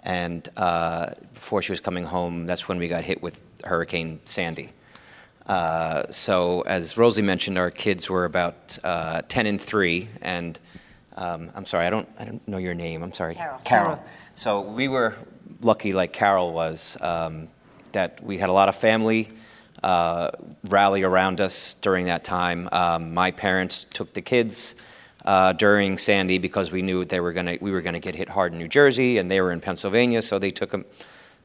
[0.04, 4.72] and uh, before she was coming home, that's when we got hit with Hurricane Sandy.
[5.46, 8.78] Uh, so as Rosie mentioned, our kids were about
[9.28, 10.58] 10 and 3, and
[11.16, 13.02] Um, I'm sorry, I don't, I don't know your name.
[13.04, 13.36] I'm sorry.
[13.36, 13.60] Carol.
[13.64, 14.04] Carol.
[14.34, 15.14] So we were
[15.60, 17.46] lucky, like Carol was, um,
[17.92, 19.28] that we had a lot of family
[19.84, 20.30] uh,
[20.68, 22.68] rally around us during that time.
[22.72, 24.74] Um, my parents took the kids
[25.24, 28.28] uh, during Sandy because we knew they were gonna, we were going to get hit
[28.28, 30.84] hard in New Jersey, and they were in Pennsylvania, so they took them,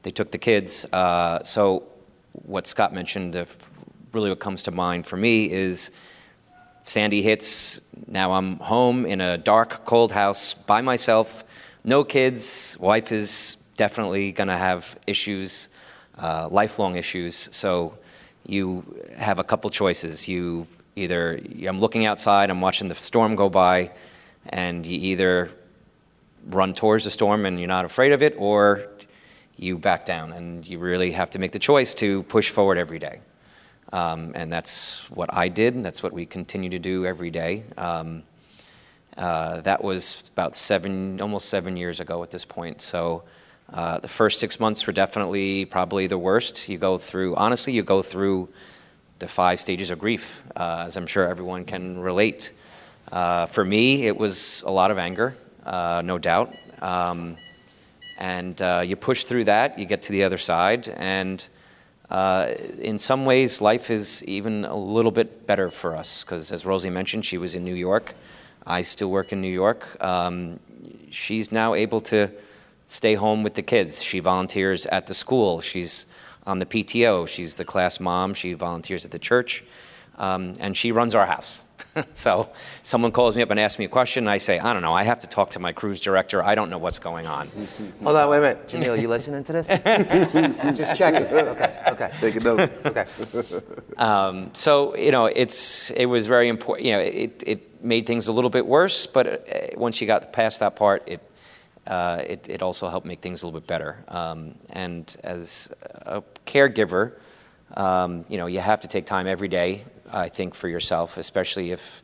[0.02, 0.84] they took the kids.
[0.92, 1.84] Uh, so
[2.32, 3.36] what Scott mentioned,
[4.12, 5.90] really what comes to mind for me is
[6.82, 7.80] Sandy hits.
[8.06, 11.44] Now I'm home in a dark, cold house by myself,
[11.84, 12.76] no kids.
[12.80, 15.68] Wife is definitely going to have issues,
[16.18, 17.48] uh, lifelong issues.
[17.52, 17.96] So
[18.44, 18.84] you
[19.16, 20.28] have a couple choices.
[20.28, 23.92] You either, I'm looking outside, I'm watching the storm go by,
[24.48, 25.50] and you either
[26.48, 28.88] run towards the storm and you're not afraid of it, or
[29.56, 30.32] you back down.
[30.32, 33.20] And you really have to make the choice to push forward every day.
[33.92, 37.64] Um, and that's what I did, and that's what we continue to do every day.
[37.76, 38.22] Um,
[39.16, 42.80] uh, that was about seven, almost seven years ago at this point.
[42.80, 43.24] So
[43.72, 46.68] uh, the first six months were definitely probably the worst.
[46.68, 48.48] You go through, honestly, you go through
[49.18, 52.52] the five stages of grief, uh, as I'm sure everyone can relate.
[53.12, 56.54] Uh, for me, it was a lot of anger, uh, no doubt.
[56.80, 57.36] Um,
[58.16, 61.46] and uh, you push through that, you get to the other side, and
[62.10, 66.66] uh, in some ways, life is even a little bit better for us because, as
[66.66, 68.14] Rosie mentioned, she was in New York.
[68.66, 69.96] I still work in New York.
[70.02, 70.58] Um,
[71.10, 72.30] she's now able to
[72.86, 74.02] stay home with the kids.
[74.02, 75.60] She volunteers at the school.
[75.60, 76.06] She's
[76.46, 77.28] on the PTO.
[77.28, 78.34] She's the class mom.
[78.34, 79.62] She volunteers at the church.
[80.18, 81.62] Um, and she runs our house.
[82.14, 82.50] so
[82.82, 84.92] someone calls me up and asks me a question, and I say, I don't know.
[84.92, 86.42] I have to talk to my cruise director.
[86.42, 87.50] I don't know what's going on.
[88.02, 88.68] Hold on, wait a minute.
[88.68, 89.66] Jamil, you listening to this?
[90.76, 91.26] Just checking.
[91.26, 92.10] Okay, okay.
[92.20, 92.86] Taking notes.
[92.86, 93.06] Okay.
[93.96, 96.86] Um, so you know, it's it was very important.
[96.86, 100.32] You know, it it made things a little bit worse, but uh, once you got
[100.32, 101.20] past that part, it.
[101.86, 104.04] Uh, it, it also helped make things a little bit better.
[104.06, 105.70] Um, and as
[106.02, 107.14] a caregiver,
[107.74, 111.72] um, you know, you have to take time every day, I think, for yourself, especially
[111.72, 112.02] if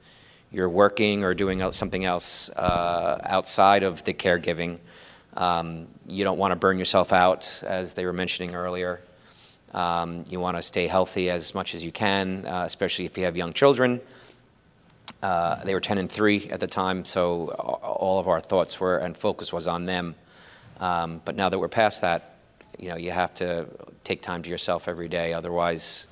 [0.51, 4.79] you're working or doing something else uh, outside of the caregiving.
[5.37, 9.01] Um, you don't want to burn yourself out, as they were mentioning earlier.
[9.75, 13.25] Um, you want to stay healthy as much as you can, uh, especially if you
[13.25, 14.01] have young children.
[15.23, 18.99] Uh, they were 10 and 3 at the time, so all of our thoughts were
[18.99, 20.15] and focus was on them.
[20.79, 22.37] Um, but now that we're past that,
[22.79, 23.67] you know, you have to
[24.05, 25.33] take time to yourself every day.
[25.33, 26.07] Otherwise,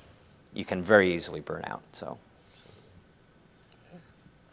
[0.55, 1.83] you can very easily burn out.
[1.91, 2.17] So.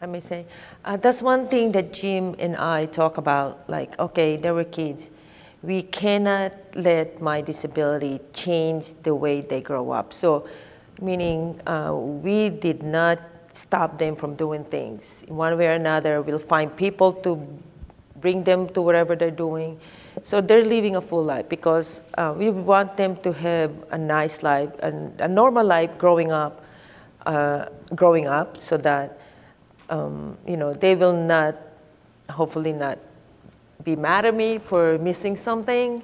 [0.01, 0.45] Let me say,
[0.83, 3.63] uh, that's one thing that Jim and I talk about.
[3.69, 5.09] Like, okay, there were kids.
[5.61, 10.11] We cannot let my disability change the way they grow up.
[10.11, 10.45] So,
[10.99, 15.23] meaning uh, we did not stop them from doing things.
[15.27, 17.47] In one way or another, we'll find people to
[18.19, 19.79] bring them to whatever they're doing.
[20.21, 24.43] So they're living a full life because uh, we want them to have a nice
[24.43, 26.63] life, and a normal life growing up,
[27.25, 29.19] uh, growing up, so that
[29.89, 31.55] um, you know they will not,
[32.29, 32.99] hopefully not,
[33.83, 36.03] be mad at me for missing something,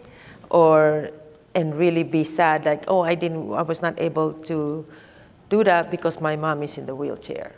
[0.50, 1.12] or
[1.54, 4.86] and really be sad like oh I didn't I was not able to
[5.50, 7.56] do that because my mom is in the wheelchair.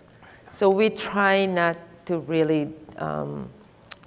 [0.51, 2.73] So we try not to really.
[2.97, 3.49] Um,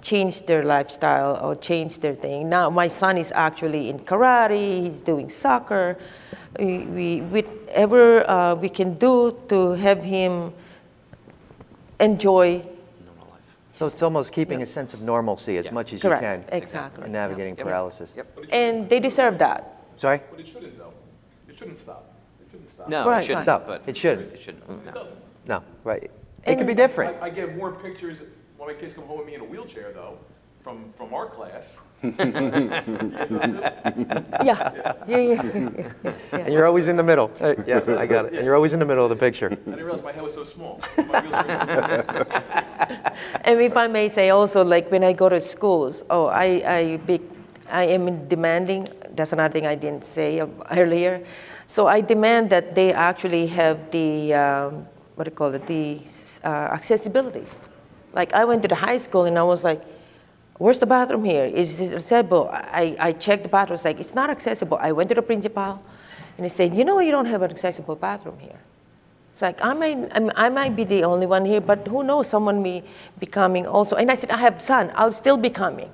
[0.05, 2.47] change their lifestyle or change their thing.
[2.47, 4.85] Now my son is actually in karate.
[4.85, 5.97] He's doing soccer.
[6.59, 10.53] We, we whatever uh, we can do to have him
[11.99, 12.61] enjoy.
[13.03, 13.57] Normal life.
[13.73, 16.21] So it's almost keeping a sense of normalcy as much as Correct.
[16.21, 17.05] you can Exactly.
[17.05, 18.13] in navigating paralysis.
[18.51, 19.59] And they deserve that.
[19.97, 20.21] Sorry?
[20.29, 20.93] But it shouldn't, though.
[21.49, 22.13] It shouldn't stop.
[22.41, 22.89] It shouldn't stop.
[22.89, 23.47] No, Right, it shouldn't.
[23.47, 23.59] right.
[23.61, 24.33] No, but it shouldn't.
[24.33, 24.93] It shouldn't.
[24.93, 25.07] No.
[25.47, 26.11] No, right.
[26.45, 27.17] It could be different.
[27.21, 28.19] I, I get more pictures
[28.65, 30.17] when my kids come home with me in a wheelchair, though,
[30.63, 31.75] from, from our class.
[34.43, 34.71] Yeah,
[35.07, 35.17] yeah, yeah.
[35.17, 36.11] yeah, yeah.
[36.33, 37.31] And you're always in the middle.
[37.39, 38.33] Uh, Yeah, I got it.
[38.33, 39.47] And you're always in the middle of the picture.
[39.51, 40.79] I didn't realize my head was so small.
[40.97, 43.13] My wheelchair-
[43.45, 46.97] And if I may say also, like when I go to schools, oh, I, I,
[46.97, 47.21] be,
[47.71, 50.41] I am demanding, that's another thing I didn't say
[50.71, 51.23] earlier.
[51.67, 54.85] So I demand that they actually have the, um,
[55.15, 56.01] what do you call it, the
[56.43, 56.47] uh,
[56.77, 57.45] accessibility.
[58.15, 59.83] Like I went to the high school and I was like,
[60.57, 61.45] where's the bathroom here?
[61.45, 62.49] Is this accessible?
[62.51, 64.77] I, I checked the bathroom, it's like, it's not accessible.
[64.81, 65.81] I went to the principal
[66.37, 68.59] and he said, you know, you don't have an accessible bathroom here.
[69.33, 72.63] It's like, I might, I, might be the only one here, but who knows, someone
[72.63, 72.83] may
[73.19, 73.97] be coming also.
[73.97, 75.89] And I said, I have son, I'll still be coming.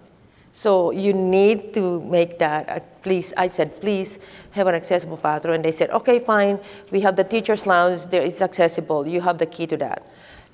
[0.54, 4.20] So you need to make that, uh, please, I said, please
[4.52, 5.56] have an accessible bathroom.
[5.56, 6.60] And they said, okay, fine,
[6.92, 10.06] we have the teacher's lounge, there is accessible, you have the key to that.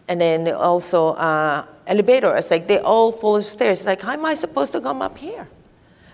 [0.07, 2.35] And then also uh, elevator.
[2.35, 3.85] It's like they all full of stairs.
[3.85, 5.47] Like, how am I supposed to come up here?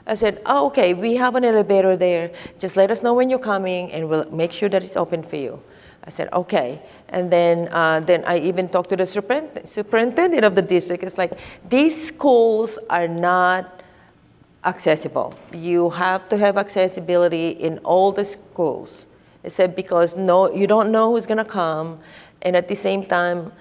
[0.06, 2.32] I said, oh, okay, we have an elevator there.
[2.60, 5.38] Just let us know when you're coming, and we'll make sure that it's open for
[5.38, 5.62] you.
[6.06, 6.82] I said, okay.
[7.10, 11.04] And then, uh, then I even talked to the superintendent, of the district.
[11.04, 11.40] It's like,
[11.70, 13.82] these schools are not
[14.66, 15.34] accessible.
[15.54, 19.06] You have to have accessibility in all the schools.
[19.46, 22.00] I said, because no, you don't know who's going to come.
[22.42, 23.54] And at the same time,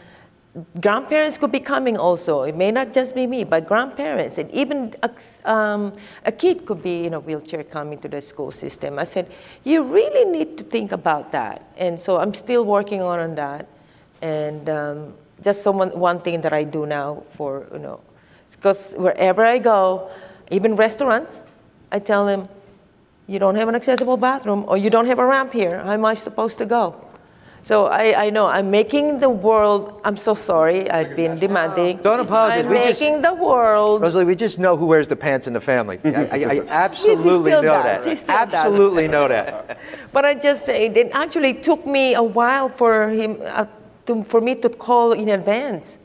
[0.80, 2.42] grandparents could be coming also.
[2.42, 5.10] It may not just be me, but grandparents, and even a,
[5.50, 5.92] um,
[6.24, 8.98] a kid could be in a wheelchair coming to the school system.
[8.98, 9.30] I said,
[9.64, 11.72] you really need to think about that.
[11.78, 13.66] And so I'm still working on, on that.
[14.20, 18.00] And um, just someone, one thing that I do now for, you know,
[18.50, 20.10] because wherever I go,
[20.50, 21.42] even restaurants,
[21.90, 22.48] I tell them,
[23.26, 25.82] you don't have an accessible bathroom or you don't have a ramp here.
[25.82, 27.02] How am I supposed to go?
[27.64, 30.00] So I, I know I'm making the world.
[30.04, 30.90] I'm so sorry.
[30.90, 31.98] I've been demanding.
[31.98, 32.64] Don't apologize.
[32.66, 34.02] I'm We just- making the world.
[34.02, 36.00] Rosalie, we just know who wears the pants in the family.
[36.04, 38.04] I, I, I absolutely know does.
[38.04, 38.18] He that.
[38.18, 38.54] still does.
[38.54, 39.78] Absolutely know that.
[40.12, 43.64] But I just it it actually took me a while for him uh,
[44.06, 45.96] to, for me to call in advance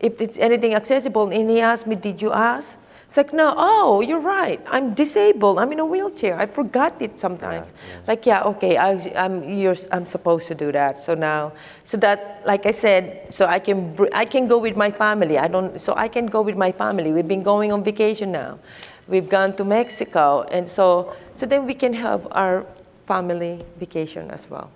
[0.00, 1.30] if it's anything accessible.
[1.30, 3.54] And he asked me, "Did you ask?" It's like, no.
[3.56, 4.60] Oh, you're right.
[4.70, 5.58] I'm disabled.
[5.58, 6.38] I'm in a wheelchair.
[6.38, 7.72] I forgot it sometimes.
[8.06, 8.76] Like, yeah, okay.
[8.76, 11.04] I, I'm you're, I'm supposed to do that.
[11.04, 11.52] So now,
[11.84, 15.38] so that, like I said, so I can I can go with my family.
[15.38, 15.80] I don't.
[15.80, 17.12] So I can go with my family.
[17.12, 18.58] We've been going on vacation now.
[19.06, 22.66] We've gone to Mexico, and so so then we can have our
[23.06, 24.70] family vacation as well,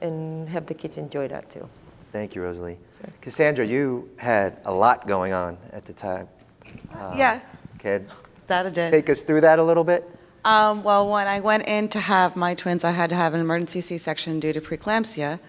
[0.00, 1.68] and have the kids enjoy that too.
[2.10, 2.78] Thank you, Rosalie.
[3.20, 6.28] Cassandra, you had a lot going on at the time.
[6.94, 7.40] Uh, yeah,
[7.82, 8.06] Can
[8.46, 8.92] that I did.
[8.92, 10.08] take us through that a little bit?
[10.44, 13.40] Um, well, when I went in to have my twins, I had to have an
[13.40, 15.40] emergency C-section due to preeclampsia,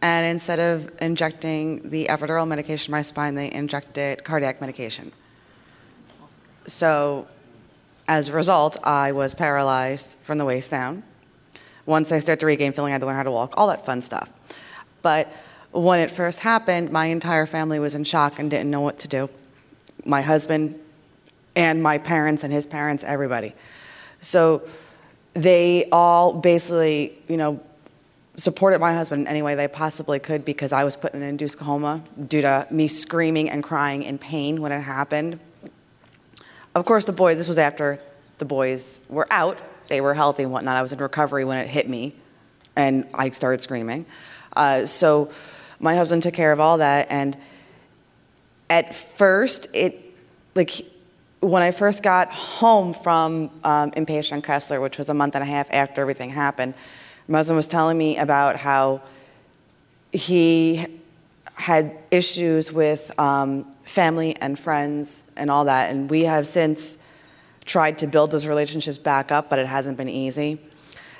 [0.00, 5.12] and instead of injecting the epidural medication in my spine, they injected cardiac medication.
[6.66, 7.26] So,
[8.08, 11.02] as a result, I was paralyzed from the waist down.
[11.86, 13.84] Once I started to regain feeling, I had to learn how to walk, all that
[13.84, 14.30] fun stuff.
[15.02, 15.30] But
[15.72, 19.08] when it first happened, my entire family was in shock and didn't know what to
[19.08, 19.28] do.
[20.06, 20.80] My husband
[21.56, 23.54] and my parents and his parents, everybody.
[24.20, 24.62] So
[25.34, 27.60] they all basically, you know,
[28.36, 31.28] supported my husband in any way they possibly could because I was put in an
[31.28, 35.38] induced coma due to me screaming and crying in pain when it happened.
[36.74, 38.00] Of course, the boys, this was after
[38.38, 39.58] the boys were out.
[39.88, 40.76] They were healthy and whatnot.
[40.76, 42.16] I was in recovery when it hit me,
[42.74, 44.06] and I started screaming.
[44.56, 45.30] Uh, so
[45.78, 47.06] my husband took care of all that.
[47.10, 47.36] And
[48.68, 50.00] at first, it,
[50.54, 50.72] like,
[51.44, 55.46] when I first got home from um, inpatient Kessler, which was a month and a
[55.46, 56.74] half after everything happened,
[57.28, 59.02] my husband was telling me about how
[60.10, 60.86] he
[61.54, 65.90] had issues with um, family and friends and all that.
[65.90, 66.98] And we have since
[67.64, 70.58] tried to build those relationships back up, but it hasn't been easy.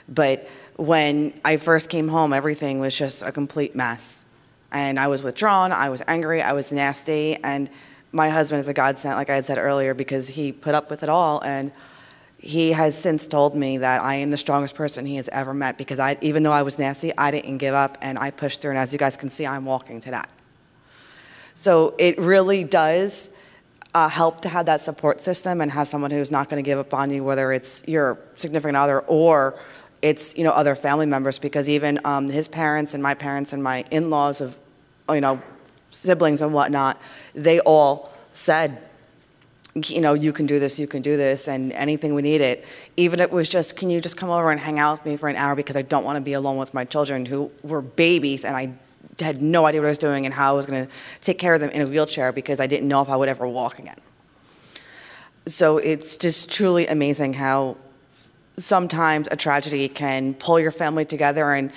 [0.09, 4.25] But when I first came home, everything was just a complete mess.
[4.73, 7.37] And I was withdrawn, I was angry, I was nasty.
[7.45, 7.69] And
[8.15, 11.03] my husband is a godsend, like I had said earlier, because he put up with
[11.03, 11.43] it all.
[11.43, 11.73] And
[12.39, 15.77] he has since told me that I am the strongest person he has ever met
[15.77, 18.71] because I, even though I was nasty, I didn't give up and I pushed through.
[18.71, 20.31] And as you guys can see, I'm walking to that.
[21.55, 23.31] So it really does
[23.95, 26.79] uh, help to have that support system and have someone who's not going to give
[26.79, 29.59] up on you, whether it's your significant other or
[30.03, 31.39] it's you know other family members.
[31.39, 34.57] Because even um, his parents and my parents and my in-laws of
[35.09, 35.41] you know
[35.95, 37.01] siblings and whatnot,
[37.35, 38.79] they all said
[39.75, 42.65] you know, you can do this, you can do this, and anything we needed.
[42.97, 45.29] Even it was just, can you just come over and hang out with me for
[45.29, 48.45] an hour because I don't want to be alone with my children who were babies
[48.45, 48.73] and I
[49.19, 50.93] had no idea what I was doing and how I was going to
[51.23, 53.49] take care of them in a wheelchair because I didn't know if I would ever
[53.49, 53.99] walk again.
[55.47, 57.77] So it's just truly amazing how
[58.57, 61.73] sometimes a tragedy can pull your family together and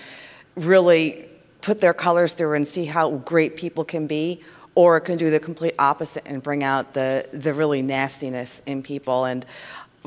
[0.56, 1.28] really
[1.62, 4.42] put their colors through and see how great people can be
[4.76, 8.84] or it can do the complete opposite and bring out the, the really nastiness in
[8.84, 9.26] people.
[9.26, 9.44] And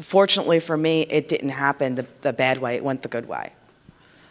[0.00, 3.52] fortunately for me, it didn't happen the, the bad way, it went the good way.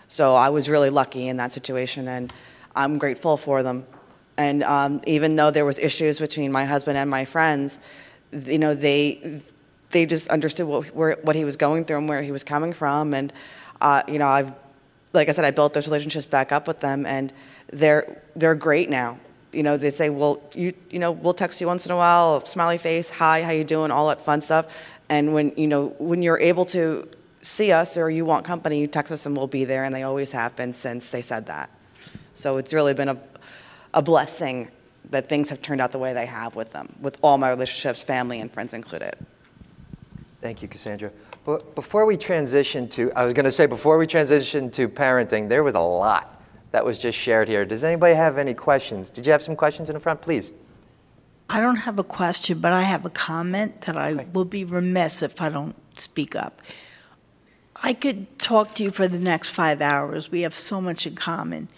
[0.08, 2.34] So I was really lucky in that situation, and
[2.76, 3.86] I'm grateful for them.
[4.38, 7.80] And um, even though there was issues between my husband and my friends,
[8.32, 9.42] you know, they
[9.92, 12.74] they just understood what where, what he was going through and where he was coming
[12.74, 13.14] from.
[13.14, 13.32] And
[13.82, 14.54] uh, you know, I've
[15.14, 17.34] like I said, I built those relationships back up with them, and
[17.68, 19.20] they're they're great now
[19.52, 22.44] you know, they say, well, you, you know, we'll text you once in a while,
[22.46, 24.76] smiley face, hi, how you doing, all that fun stuff.
[25.10, 27.08] And when, you know, when you're able to
[27.42, 29.84] see us or you want company, you text us and we'll be there.
[29.84, 31.70] And they always have been since they said that.
[32.34, 33.18] So it's really been a,
[33.94, 34.70] a blessing
[35.10, 38.04] that things have turned out the way they have with them, with all my relationships,
[38.04, 39.16] family and friends included.
[40.42, 41.12] Thank you, Cassandra.
[41.76, 45.64] Before we transition to, I was going to say, before we transition to parenting, there
[45.64, 46.42] was a lot
[46.72, 47.66] that was just shared here.
[47.66, 49.10] Does anybody have any questions?
[49.10, 50.54] Did you have some questions in the front, please?
[51.50, 55.24] I don't have a question, but I have a comment that I will be remiss
[55.24, 56.62] if I don't speak up.
[57.84, 60.30] I could talk to you for the next five hours.
[60.30, 61.70] We have so much in common.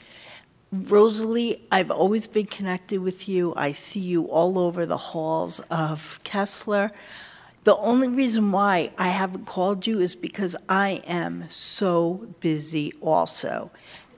[0.74, 3.54] Rosalie, I've always been connected with you.
[3.56, 6.92] I see you all over the halls of Kessler.
[7.64, 13.72] The only reason why I haven't called you is because I am so busy also.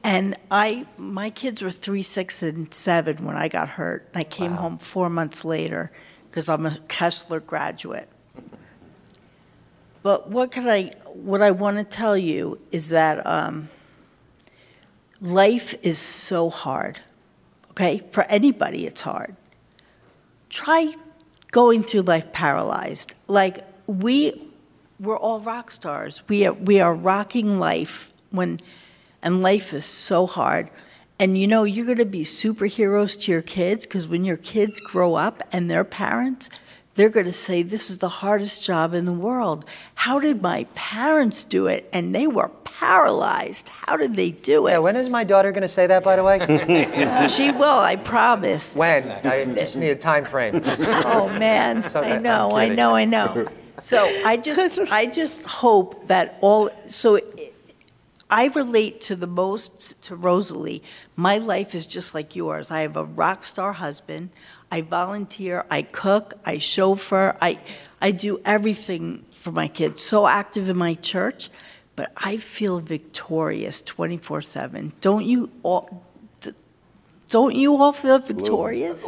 [0.04, 4.10] And I, my kids were three, six, and seven when I got hurt.
[4.16, 4.62] I came Wow.
[4.62, 5.92] home four months later
[6.30, 8.10] because I'm a Kessler graduate.
[10.04, 13.70] But what can I, what I want to tell you is that um,
[15.22, 17.00] life is so hard.
[17.72, 19.36] Okay, for anybody, it's hard.
[20.50, 20.94] Try
[21.54, 23.14] going through life paralyzed.
[23.28, 24.50] Like we,
[25.00, 26.24] we're all rock stars.
[26.28, 28.60] We are, we are rocking life when,
[29.22, 30.70] and life is so hard.
[31.20, 34.80] And you know, you're going to be superheroes to your kids because when your kids
[34.80, 36.50] grow up and they're parents,
[36.96, 39.66] they're going to say, This is the hardest job in the world.
[39.96, 41.90] How did my parents do it?
[41.92, 43.70] And they were paralyzed.
[43.70, 44.72] How did they do it?
[44.72, 44.84] Yeah, it?
[44.84, 46.40] when is my daughter going to say that, by the way?
[47.28, 48.76] she will, I promise.
[48.76, 49.10] when?
[49.26, 50.62] I just need a time frame.
[50.66, 53.48] Oh man, okay, I know, I know, I know.
[53.80, 56.70] So I just, I just hope that all.
[56.86, 57.20] So
[58.30, 60.84] I relate to the most to Rosalie.
[61.16, 62.72] My life is just like yours.
[62.72, 64.30] I have a rock star husband.
[64.74, 65.66] I volunteer.
[65.70, 66.34] I cook.
[66.44, 67.38] I chauffeur.
[67.40, 67.60] I,
[68.02, 70.02] I do everything for my kids.
[70.02, 71.52] So active in my church,
[71.96, 74.92] but I feel victorious 24 seven.
[75.00, 76.04] Don't you all?
[77.30, 79.06] Don't you all feel victorious?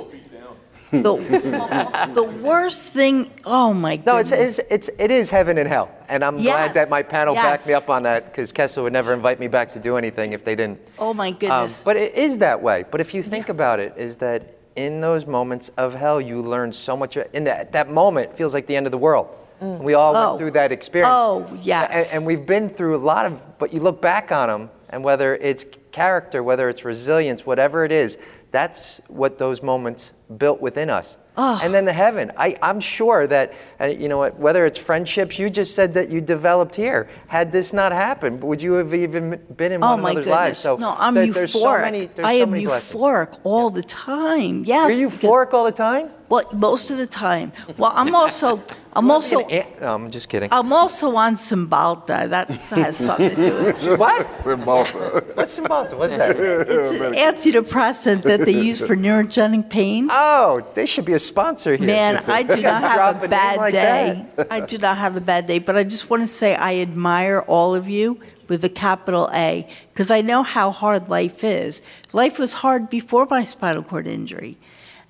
[0.91, 4.05] The, the worst thing, oh my god!
[4.05, 4.59] No, it's, goodness.
[4.59, 5.89] it's, it's, it is heaven and hell.
[6.07, 9.13] And I'm glad that my panel backed me up on that because Kessler would never
[9.13, 10.79] invite me back to do anything if they didn't.
[10.99, 11.83] oh my Um, goodness.
[11.83, 12.85] but it is that way.
[12.91, 16.73] But if you think about it, is that in those moments of hell, you learn
[16.73, 17.17] so much.
[17.17, 19.27] In that, that moment, feels like the end of the world.
[19.61, 19.79] Mm.
[19.79, 20.27] We all Oh.
[20.29, 21.09] went through that experience.
[21.11, 22.13] Oh, yes.
[22.13, 25.03] And, and we've been through a lot of, but you look back on them, and
[25.03, 28.17] whether it's character, whether it's resilience, whatever it is,
[28.51, 31.17] that's what those moments built within us.
[31.37, 31.59] Oh.
[31.61, 32.31] And then the heaven.
[32.37, 36.09] I, I'm sure that, uh, you know, what, whether it's friendships, you just said that
[36.09, 37.09] you developed here.
[37.27, 40.35] Had this not happened, would you have even been in Oh one my another's goodness!
[40.45, 40.59] lives?
[40.59, 41.33] So no, I'm there- euphoric.
[41.33, 43.01] there's so many, there's I so am many blessings.
[43.01, 44.63] euphoric all the time.
[44.63, 44.97] Yes.
[44.97, 46.09] You're because- euphoric all the time?
[46.27, 47.51] Well, most of the time.
[47.77, 48.63] Well, I'm also,
[48.93, 50.49] I'm also, An no, I'm just kidding.
[50.51, 52.29] I'm also on Cymbalta.
[52.29, 53.99] That has something to do with it.
[53.99, 54.45] what?
[54.47, 55.23] in Malta.
[55.35, 55.95] What's Cymbalta?
[55.97, 56.35] What's that?
[56.39, 60.09] It's an antidepressant that they use for neurogenic pain.
[60.17, 61.87] Oh, they should be a sponsor here.
[61.87, 64.25] Man, I do not have a bad like day.
[64.49, 67.41] I do not have a bad day, but I just want to say I admire
[67.41, 71.83] all of you with a capital A because I know how hard life is.
[72.13, 74.57] Life was hard before my spinal cord injury.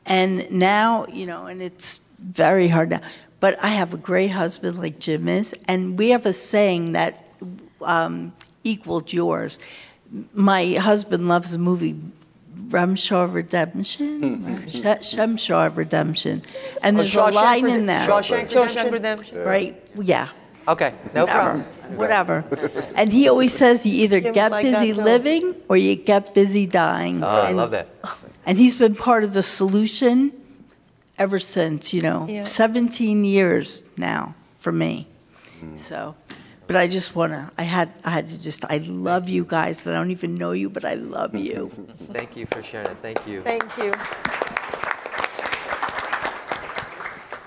[0.07, 3.01] And now, you know, and it's very hard now.
[3.39, 7.25] But I have a great husband like Jim is, and we have a saying that
[7.81, 8.33] um,
[8.63, 9.59] equaled yours.
[10.33, 11.95] My husband loves the movie
[12.55, 14.55] Ramshaw Redemption, hmm.
[14.55, 14.67] Hmm.
[14.69, 16.41] Sh- Shemshaw Redemption,
[16.81, 19.37] and Oh, there's a line Rede- in there, Shawshank Shawshank Redemption?
[19.37, 19.37] Redemption.
[19.43, 19.81] right?
[20.01, 20.29] Yeah,
[20.67, 21.63] Okay, no whatever,
[21.97, 21.97] problem.
[21.97, 22.45] whatever.
[22.95, 25.01] And he always says, you either Jim's get like that busy too.
[25.01, 27.23] living or you get busy dying.
[27.23, 27.87] Oh, I And- love that.
[28.47, 30.31] And he's been part of the solution
[31.19, 32.43] ever since, you know, Yeah.
[32.45, 35.07] 17 years now for me.
[35.59, 35.77] Hmm.
[35.77, 36.15] So,
[36.67, 39.83] but I just want to, I had, I had to just, I love you guys.
[39.83, 41.71] That I don't even know you, but I love you.
[42.11, 42.97] Thank you for sharing it.
[42.97, 43.41] Thank you.
[43.41, 43.93] Thank you.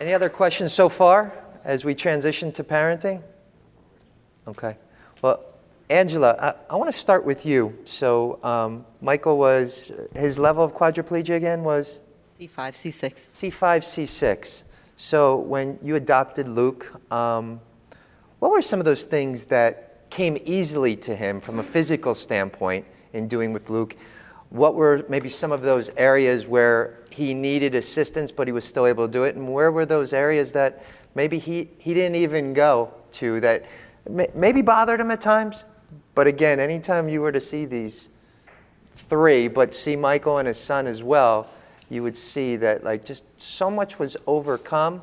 [0.01, 1.33] Any other questions so far
[1.64, 3.23] as we transition to parenting?
[4.47, 4.77] Okay.
[5.23, 5.45] Well,
[5.91, 7.77] Angela, I, I want to start with you.
[7.85, 12.01] So, um, Michael was, his level of quadriplegia again was
[12.39, 13.12] C5, C6.
[13.14, 14.64] C5, C6.
[14.97, 17.61] So, when you adopted Luke, um,
[18.39, 22.86] what were some of those things that came easily to him from a physical standpoint
[23.12, 23.97] in doing with Luke?
[24.51, 28.86] What were maybe some of those areas where he needed assistance, but he was still
[28.86, 29.34] able to do it?
[29.34, 30.84] And where were those areas that
[31.14, 33.66] maybe he, he didn't even go to that
[34.09, 35.64] may- maybe bothered him at times?
[36.14, 38.09] But again, anytime you were to see these
[38.95, 41.49] three, but see Michael and his son as well,
[41.91, 45.03] you would see that like just so much was overcome,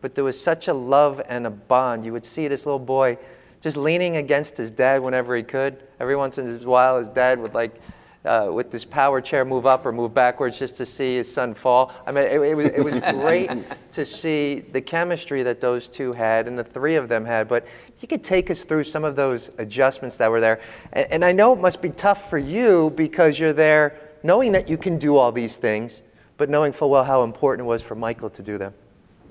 [0.00, 2.04] but there was such a love and a bond.
[2.04, 3.18] You would see this little boy
[3.60, 5.82] just leaning against his dad whenever he could.
[5.98, 7.80] Every once in a while, his dad would like
[8.26, 11.54] uh, with this power chair move up or move backwards just to see his son
[11.54, 11.92] fall.
[12.06, 13.50] I mean, it, it was, it was great
[13.92, 17.48] to see the chemistry that those two had and the three of them had.
[17.48, 17.66] But
[18.00, 20.60] you could take us through some of those adjustments that were there.
[20.92, 24.68] And, and I know it must be tough for you because you're there knowing that
[24.68, 26.02] you can do all these things,
[26.36, 28.74] but knowing full well how important it was for Michael to do them.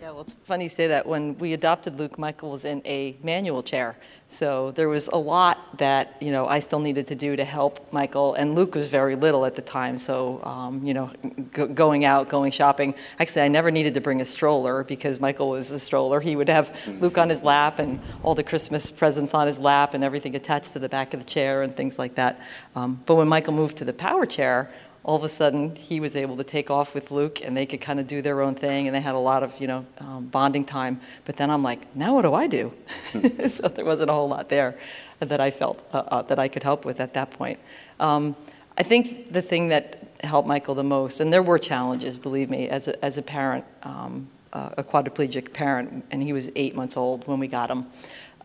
[0.06, 1.08] Yeah, well, it's funny you say that.
[1.08, 3.97] When we adopted Luke, Michael was in a manual chair.
[4.28, 7.91] So there was a lot that, you know, I still needed to do to help
[7.91, 8.36] Michael.
[8.36, 9.97] And Luke was very little at the time.
[9.97, 11.12] So, um, you know,
[11.51, 12.93] going out, going shopping.
[13.20, 16.20] Actually, I never needed to bring a stroller because Michael was a stroller.
[16.20, 19.95] He would have Luke on his lap and all the Christmas presents on his lap
[19.95, 22.39] and everything attached to the back of the chair and things like that.
[22.76, 24.70] Um, but when Michael moved to the power chair,
[25.06, 27.80] all of a sudden he was able to take off with Luke and they could
[27.80, 30.26] kind of do their own thing and they had a lot of you know um,
[30.26, 30.99] bonding time.
[31.26, 32.74] But then I'm like, now what do I do?
[33.47, 34.78] so there wasn't a whole lot there
[35.20, 37.60] that I felt uh, uh, that I could help with at that point.
[37.99, 38.36] Um,
[38.78, 42.68] I think the thing that helped Michael the most, and there were challenges, believe me,
[42.68, 46.97] as a, as a parent, um, uh, a quadriplegic parent, and he was eight months
[46.97, 47.86] old when we got him.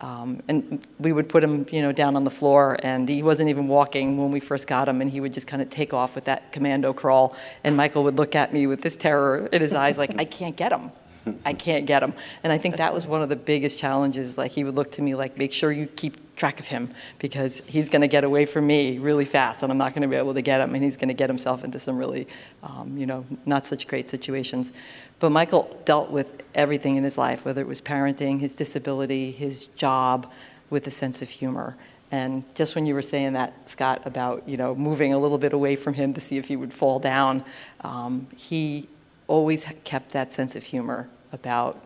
[0.00, 3.50] Um, and we would put him, you know, down on the floor, and he wasn't
[3.50, 6.14] even walking when we first got him, and he would just kind of take off
[6.14, 7.36] with that commando crawl.
[7.64, 10.56] And Michael would look at me with this terror in his eyes, like, "I can't
[10.56, 10.90] get him.
[11.44, 14.38] I can't get him." And I think that was one of the biggest challenges.
[14.38, 17.62] Like he would look to me like, "Make sure you keep track of him because
[17.66, 20.16] he's going to get away from me really fast, and I'm not going to be
[20.16, 22.26] able to get him, and he's going to get himself into some really,
[22.62, 24.72] um, you know, not such great situations."
[25.18, 29.66] But Michael dealt with everything in his life, whether it was parenting, his disability, his
[29.66, 30.30] job,
[30.70, 31.76] with a sense of humor.
[32.12, 35.52] And just when you were saying that, Scott, about you know moving a little bit
[35.52, 37.44] away from him to see if he would fall down,
[37.82, 38.88] um, he
[39.30, 41.80] always kept that sense of humor about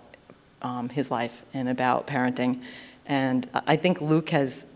[0.62, 2.62] um, his life and about parenting.
[3.04, 4.66] And I think Luke has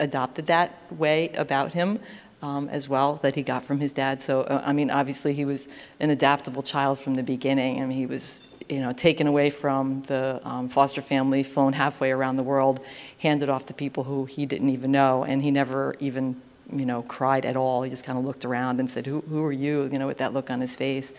[0.00, 2.00] adopted that way about him
[2.40, 4.22] um, as well that he got from his dad.
[4.22, 5.68] So, uh, I mean, obviously he was
[6.00, 7.82] an adaptable child from the beginning.
[7.82, 8.40] I mean, he was,
[8.70, 12.80] you know, taken away from the um, foster family, flown halfway around the world,
[13.18, 16.40] handed off to people who he didn't even know, and he never even,
[16.72, 17.82] you know, cried at all.
[17.82, 20.18] He just kind of looked around and said, "Who, who are you?" You know, with
[20.18, 21.12] that look on his face.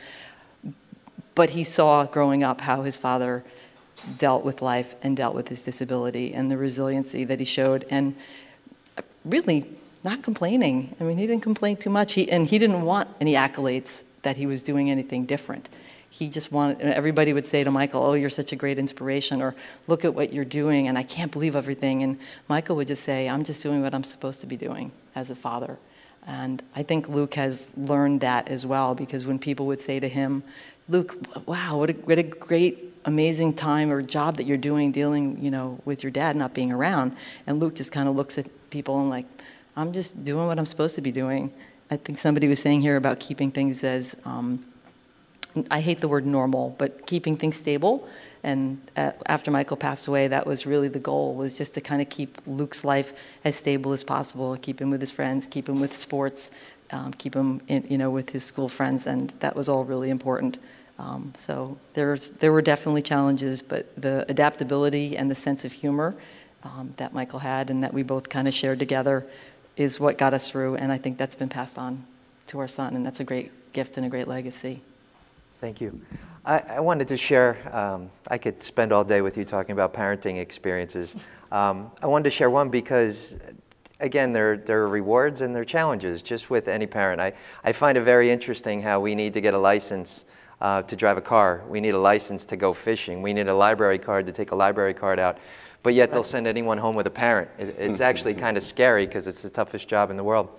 [1.35, 3.43] But he saw growing up how his father
[4.17, 8.15] dealt with life and dealt with his disability and the resiliency that he showed, and
[9.25, 9.65] really
[10.03, 10.95] not complaining.
[10.99, 14.37] I mean, he didn't complain too much, he, and he didn't want any accolades that
[14.37, 15.69] he was doing anything different.
[16.09, 19.55] He just wanted, everybody would say to Michael, Oh, you're such a great inspiration, or
[19.87, 22.03] look at what you're doing, and I can't believe everything.
[22.03, 25.31] And Michael would just say, I'm just doing what I'm supposed to be doing as
[25.31, 25.77] a father.
[26.25, 30.07] And I think Luke has learned that as well, because when people would say to
[30.07, 30.43] him,
[30.89, 31.15] Luke,
[31.47, 35.49] wow, what a, what a great, amazing time or job that you're doing dealing, you
[35.49, 37.15] know, with your dad not being around.
[37.47, 39.25] And Luke just kind of looks at people and like,
[39.77, 41.53] I'm just doing what I'm supposed to be doing.
[41.89, 44.65] I think somebody was saying here about keeping things as, um,
[45.71, 48.07] I hate the word normal, but keeping things stable.
[48.43, 52.09] And after Michael passed away, that was really the goal, was just to kind of
[52.09, 53.13] keep Luke's life
[53.45, 56.51] as stable as possible, keep him with his friends, keep him with sports,
[56.91, 60.09] um, keep him, in, you know, with his school friends, and that was all really
[60.09, 60.59] important.
[60.99, 66.15] Um, so there's, there were definitely challenges, but the adaptability and the sense of humor
[66.63, 69.25] um, that Michael had and that we both kind of shared together
[69.75, 72.05] is what got us through, and I think that's been passed on
[72.47, 74.81] to our son, and that's a great gift and a great legacy.
[75.59, 75.99] Thank you.
[76.45, 79.93] I, I wanted to share, um, I could spend all day with you talking about
[79.93, 81.15] parenting experiences.
[81.51, 83.39] Um, I wanted to share one because,
[84.03, 87.19] again, there, there are rewards and there are challenges, just with any parent.
[87.19, 87.33] I,
[87.63, 90.25] I find it very interesting how we need to get a license
[90.61, 91.63] uh, to drive a car.
[91.67, 93.21] We need a license to go fishing.
[93.21, 95.39] We need a library card to take a library card out
[95.83, 97.49] but yet they'll send anyone home with a parent.
[97.59, 100.49] It, it's actually kind of scary because it's the toughest job in the world.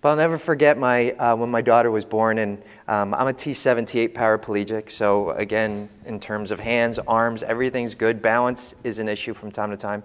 [0.00, 3.32] But I'll never forget my, uh, when my daughter was born, and um, I'm a
[3.32, 4.90] T7, T8 paraplegic.
[4.90, 8.22] So, again, in terms of hands, arms, everything's good.
[8.22, 10.02] Balance is an issue from time to time.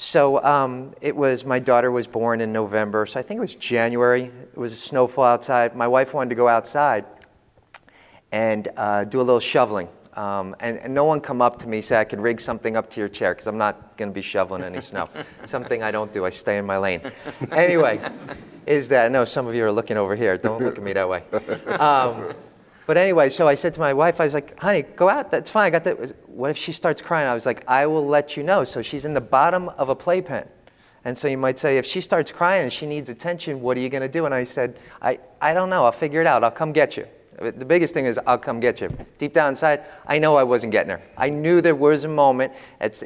[0.00, 3.04] So, um, it was my daughter was born in November.
[3.04, 4.22] So, I think it was January.
[4.26, 5.74] It was a snowfall outside.
[5.74, 7.04] My wife wanted to go outside
[8.30, 9.88] and uh, do a little shoveling.
[10.14, 12.88] Um, and, and, no one come up to me say I could rig something up
[12.90, 15.08] to your chair because I'm not going to be shoveling any snow.
[15.46, 16.24] something I don't do.
[16.24, 17.00] I stay in my lane.
[17.50, 18.00] Anyway,
[18.66, 20.38] is that I know some of you are looking over here.
[20.38, 21.24] Don't look at me that way.
[21.72, 22.34] Um,
[22.88, 25.30] but anyway, so I said to my wife, I was like, "Honey, go out.
[25.30, 25.66] That's fine.
[25.66, 27.28] I got that." What if she starts crying?
[27.28, 29.94] I was like, "I will let you know." So she's in the bottom of a
[29.94, 30.48] playpen.
[31.04, 33.80] And so you might say, if she starts crying and she needs attention, what are
[33.80, 34.26] you going to do?
[34.26, 35.84] And I said, I, I don't know.
[35.84, 36.42] I'll figure it out.
[36.42, 37.06] I'll come get you.
[37.40, 38.88] The biggest thing is, I'll come get you.
[39.16, 41.00] Deep down inside, I know I wasn't getting her.
[41.16, 42.52] I knew there was a moment,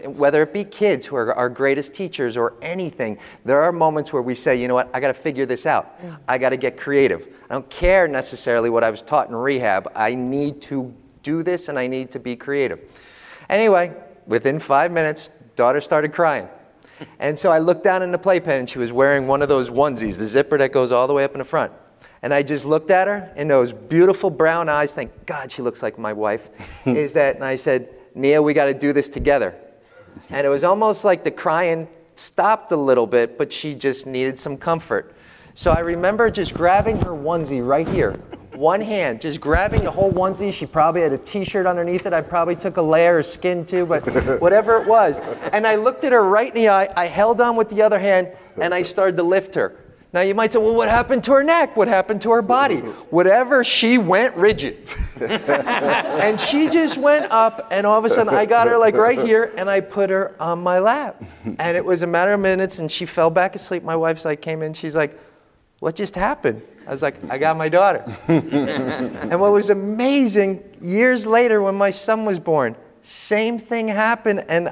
[0.05, 4.23] whether it be kids who are our greatest teachers or anything, there are moments where
[4.23, 6.01] we say, you know what, I got to figure this out.
[6.27, 7.27] I got to get creative.
[7.51, 9.93] I don't care necessarily what I was taught in rehab.
[9.95, 12.81] I need to do this and I need to be creative.
[13.51, 13.95] Anyway,
[14.27, 16.49] within five minutes, daughter started crying.
[17.19, 19.69] And so I looked down in the playpen and she was wearing one of those
[19.69, 21.73] onesies, the zipper that goes all the way up in the front.
[22.23, 25.83] And I just looked at her in those beautiful brown eyes, thank God she looks
[25.83, 26.51] like my wife,
[26.87, 29.57] is that, and I said, Nia, we got to do this together.
[30.31, 34.39] And it was almost like the crying stopped a little bit, but she just needed
[34.39, 35.15] some comfort.
[35.55, 38.13] So I remember just grabbing her onesie right here,
[38.55, 40.53] one hand, just grabbing the whole onesie.
[40.53, 42.13] She probably had a t shirt underneath it.
[42.13, 45.19] I probably took a layer of skin too, but whatever it was.
[45.53, 46.89] And I looked at her right in the eye.
[46.97, 48.29] I held on with the other hand
[48.61, 49.77] and I started to lift her.
[50.13, 51.75] Now you might say, well, what happened to her neck?
[51.75, 52.77] What happened to her body?
[53.09, 54.93] Whatever, she went rigid.
[55.21, 59.19] and she just went up, and all of a sudden I got her like right
[59.19, 61.23] here, and I put her on my lap.
[61.45, 63.83] And it was a matter of minutes, and she fell back asleep.
[63.85, 65.19] My wife's like came in, she's like,
[65.79, 66.61] what just happened?
[66.87, 68.05] I was like, I got my daughter.
[68.29, 74.69] and what was amazing, years later when my son was born, same thing happened, and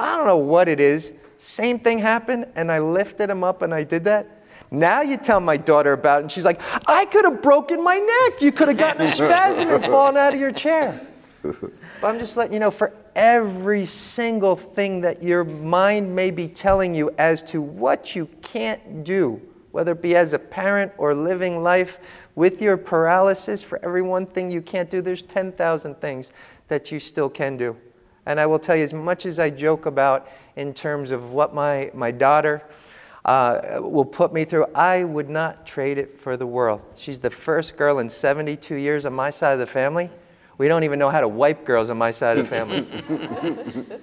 [0.00, 1.12] I don't know what it is.
[1.38, 4.41] Same thing happened, and I lifted him up and I did that.
[4.72, 7.98] Now you tell my daughter about it, and she's like, I could have broken my
[7.98, 8.40] neck.
[8.40, 11.06] You could have gotten a spasm and fallen out of your chair.
[11.42, 16.48] But I'm just letting you know for every single thing that your mind may be
[16.48, 19.42] telling you as to what you can't do,
[19.72, 22.00] whether it be as a parent or living life
[22.34, 26.32] with your paralysis, for every one thing you can't do, there's 10,000 things
[26.68, 27.76] that you still can do.
[28.24, 31.54] And I will tell you, as much as I joke about in terms of what
[31.54, 32.62] my, my daughter
[33.24, 36.82] uh, will put me through, I would not trade it for the world.
[36.96, 40.10] She's the first girl in 72 years on my side of the family.
[40.58, 42.86] We don't even know how to wipe girls on my side of the family.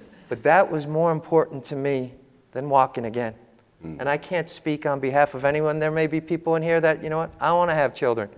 [0.28, 2.14] but that was more important to me
[2.52, 3.34] than walking again.
[3.82, 5.78] And I can't speak on behalf of anyone.
[5.78, 8.28] There may be people in here that, you know what, I want to have children.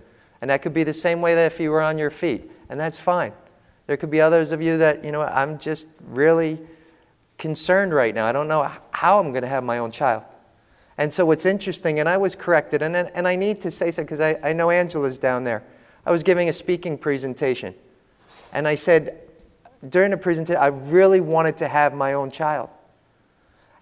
[0.41, 2.79] And that could be the same way that if you were on your feet, and
[2.79, 3.33] that's fine.
[3.87, 6.61] There could be others of you that, you know, I'm just really
[7.37, 8.25] concerned right now.
[8.25, 10.23] I don't know how I'm going to have my own child.
[10.97, 14.05] And so what's interesting, and I was corrected, and, and I need to say something
[14.05, 15.63] because I, I know Angela's down there.
[16.05, 17.73] I was giving a speaking presentation,
[18.51, 19.19] and I said,
[19.89, 22.69] during the presentation, I really wanted to have my own child.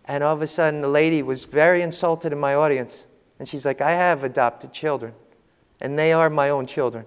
[0.06, 3.06] And all of a sudden, the lady was very insulted in my audience.
[3.40, 5.14] And she's like, I have adopted children,
[5.80, 7.06] and they are my own children.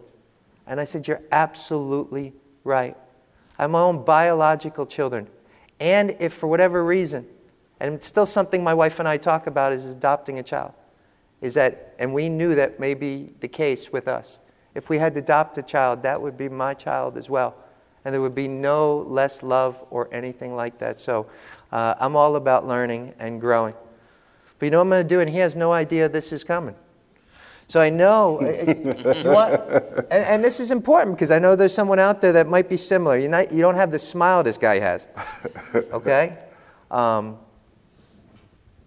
[0.67, 2.33] And I said, You're absolutely
[2.63, 2.97] right.
[3.59, 5.29] I have my own biological children.
[5.81, 7.27] And if for whatever reason,
[7.85, 10.73] and it's still something my wife and I talk about is adopting a child,
[11.43, 14.41] is that, and we knew that may be the case with us.
[14.75, 17.55] If we had to adopt a child, that would be my child as well.
[18.03, 20.99] And there would be no less love or anything like that.
[20.99, 21.27] So
[21.73, 23.75] uh, I'm all about learning and growing.
[24.59, 25.21] But you know what I'm going to do?
[25.21, 26.77] And he has no idea this is coming.
[27.69, 28.39] So I know,
[29.25, 32.71] what, and, and, this is important because I know there's someone out there that might
[32.71, 33.19] be similar.
[33.19, 35.07] You're not, you don't have the smile this guy has.
[35.93, 36.39] Okay?
[36.91, 37.39] Um,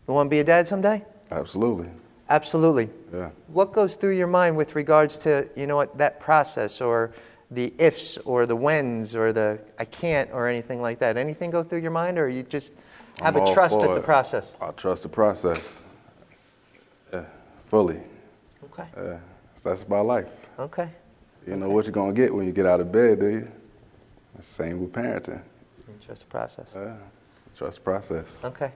[0.07, 1.03] you want to be a dad someday?
[1.31, 1.89] Absolutely.
[2.29, 2.89] Absolutely.
[3.13, 3.29] Yeah.
[3.47, 7.13] What goes through your mind with regards to, you know what, that process or
[7.51, 11.17] the ifs or the whens or the I can't or anything like that?
[11.17, 12.73] Anything go through your mind or you just
[13.21, 13.95] have I'm a trust in it.
[13.95, 14.55] the process?
[14.61, 15.81] I trust the process.
[17.13, 17.25] Yeah,
[17.65, 18.01] fully.
[18.65, 18.85] Okay.
[18.97, 19.17] Yeah,
[19.55, 20.47] so that's about life.
[20.59, 20.89] Okay.
[21.45, 23.51] You know what you're going to get when you get out of bed, do you?
[24.41, 25.41] Same with parenting.
[26.05, 26.73] Trust the process.
[26.75, 26.95] Yeah,
[27.55, 28.41] trust the process.
[28.43, 28.71] Okay.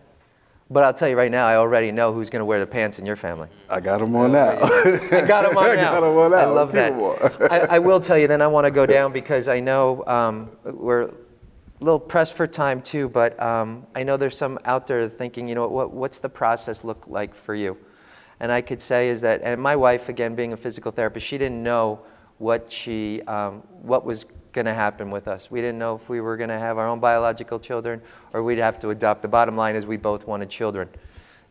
[0.71, 2.97] But I'll tell you right now, I already know who's going to wear the pants
[2.97, 3.49] in your family.
[3.69, 4.51] I got them on now.
[4.61, 5.91] I got them on I now.
[5.91, 6.37] got 'em on now.
[6.37, 7.51] I love that.
[7.51, 10.49] I, I will tell you, then I want to go down because I know um,
[10.63, 11.11] we're a
[11.81, 15.55] little pressed for time too, but um, I know there's some out there thinking, you
[15.55, 17.77] know, what, what's the process look like for you?
[18.39, 21.37] And I could say is that, and my wife, again, being a physical therapist, she
[21.37, 21.99] didn't know
[22.37, 25.49] what she, um, what was going to happen with us.
[25.49, 28.01] We didn't know if we were going to have our own biological children
[28.33, 29.21] or we'd have to adopt.
[29.21, 30.89] The bottom line is we both wanted children.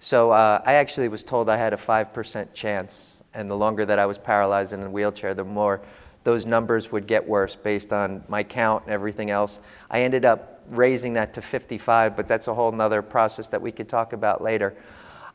[0.00, 3.22] So uh, I actually was told I had a 5% chance.
[3.32, 5.80] And the longer that I was paralyzed in a wheelchair, the more
[6.24, 9.60] those numbers would get worse based on my count and everything else.
[9.90, 13.72] I ended up raising that to 55, but that's a whole other process that we
[13.72, 14.74] could talk about later.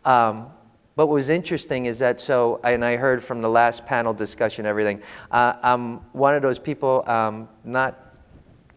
[0.03, 0.47] Um,
[0.95, 4.65] but what was interesting is that, so, and I heard from the last panel discussion,
[4.65, 7.99] everything, uh, I'm one of those people, um, not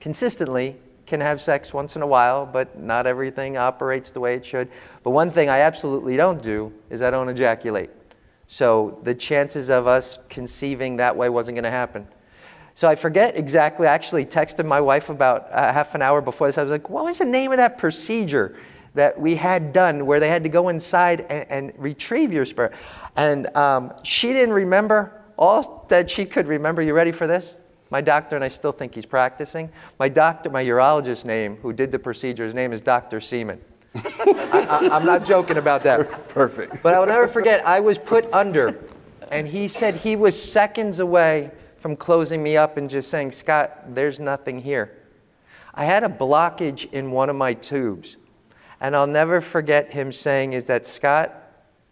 [0.00, 4.44] consistently, can have sex once in a while, but not everything operates the way it
[4.44, 4.68] should.
[5.02, 7.90] But one thing I absolutely don't do is I don't ejaculate.
[8.46, 12.06] So the chances of us conceiving that way wasn't going to happen.
[12.74, 13.86] So I forget exactly.
[13.86, 16.58] I actually texted my wife about uh, half an hour before this.
[16.58, 18.56] I was like, what was the name of that procedure
[18.99, 22.72] that we had done where they had to go inside and, and retrieve your sperm?
[23.16, 25.14] And um, she didn't remember.
[25.38, 27.57] All that she could remember, you ready for this?
[27.90, 29.70] My doctor, and I still think he's practicing.
[29.99, 33.20] My doctor, my urologist name, who did the procedure, his name is Dr.
[33.20, 33.61] Seaman.
[33.94, 36.28] I, am not joking about that.
[36.28, 36.82] Perfect.
[36.82, 38.78] But I will never forget, I was put under,
[39.30, 43.94] and he said he was seconds away from closing me up and just saying, Scott,
[43.94, 44.99] there's nothing here.
[45.74, 48.16] I had a blockage in one of my tubes.
[48.81, 51.35] And I'll never forget him saying, Is that Scott,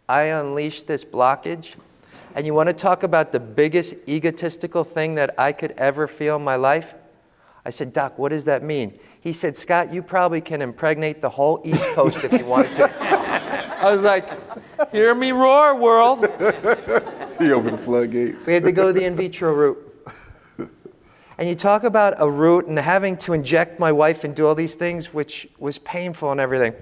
[0.08, 1.74] I unleashed this blockage.
[2.34, 6.36] And you want to talk about the biggest egotistical thing that I could ever feel
[6.36, 6.94] in my life?
[7.64, 8.98] I said, Doc, what does that mean?
[9.20, 12.90] He said, Scott, you probably can impregnate the whole East Coast if you wanted to.
[13.80, 14.28] I was like,
[14.92, 16.20] hear me roar, world.
[17.38, 18.46] he opened the floodgates.
[18.46, 19.85] We had to go the in vitro route.
[21.38, 24.54] And you talk about a root and having to inject my wife and do all
[24.54, 26.74] these things, which was painful and everything.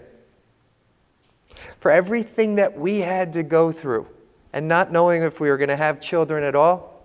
[1.80, 4.06] For everything that we had to go through
[4.52, 7.04] and not knowing if we were going to have children at all,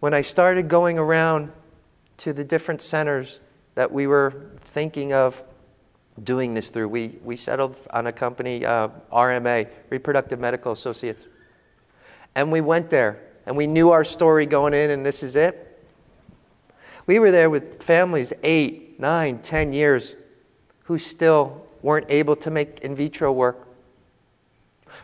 [0.00, 1.50] when I started going around
[2.18, 3.40] to the different centers
[3.74, 5.42] that we were thinking of
[6.22, 11.26] doing this through, we, we settled on a company, uh, RMA, Reproductive Medical Associates.
[12.34, 15.73] And we went there and we knew our story going in, and this is it.
[17.06, 20.14] We were there with families eight, nine, ten years
[20.84, 23.68] who still weren't able to make in vitro work.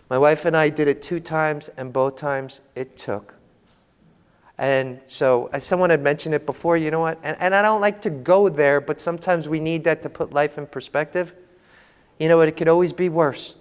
[0.09, 3.37] My wife and I did it two times, and both times it took.
[4.57, 7.19] And so, as someone had mentioned it before, you know what?
[7.23, 10.33] And, and I don't like to go there, but sometimes we need that to put
[10.33, 11.33] life in perspective.
[12.19, 12.49] You know what?
[12.49, 13.57] It could always be worse,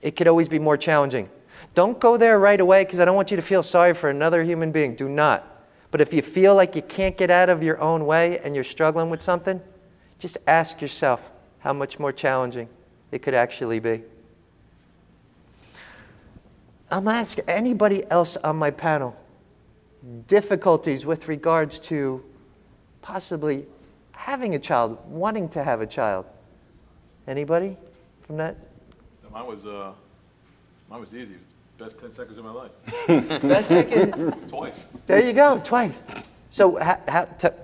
[0.00, 1.28] it could always be more challenging.
[1.74, 4.42] Don't go there right away because I don't want you to feel sorry for another
[4.42, 4.94] human being.
[4.94, 5.57] Do not.
[5.90, 8.64] But if you feel like you can't get out of your own way and you're
[8.64, 9.60] struggling with something,
[10.18, 11.30] just ask yourself
[11.60, 12.68] how much more challenging
[13.10, 14.02] it could actually be.
[16.90, 19.16] I'm asking anybody else on my panel
[20.26, 22.24] difficulties with regards to
[23.02, 23.66] possibly
[24.12, 26.24] having a child, wanting to have a child.
[27.26, 27.76] Anybody
[28.22, 28.56] from that?
[29.30, 29.92] Mine was, uh,
[30.88, 31.34] mine was easy.
[31.78, 32.72] Best 10 seconds of my life.
[33.42, 34.32] Best second?
[34.48, 34.86] Twice.
[35.06, 36.02] There you go, twice.
[36.50, 37.54] So, ha, ha, t- a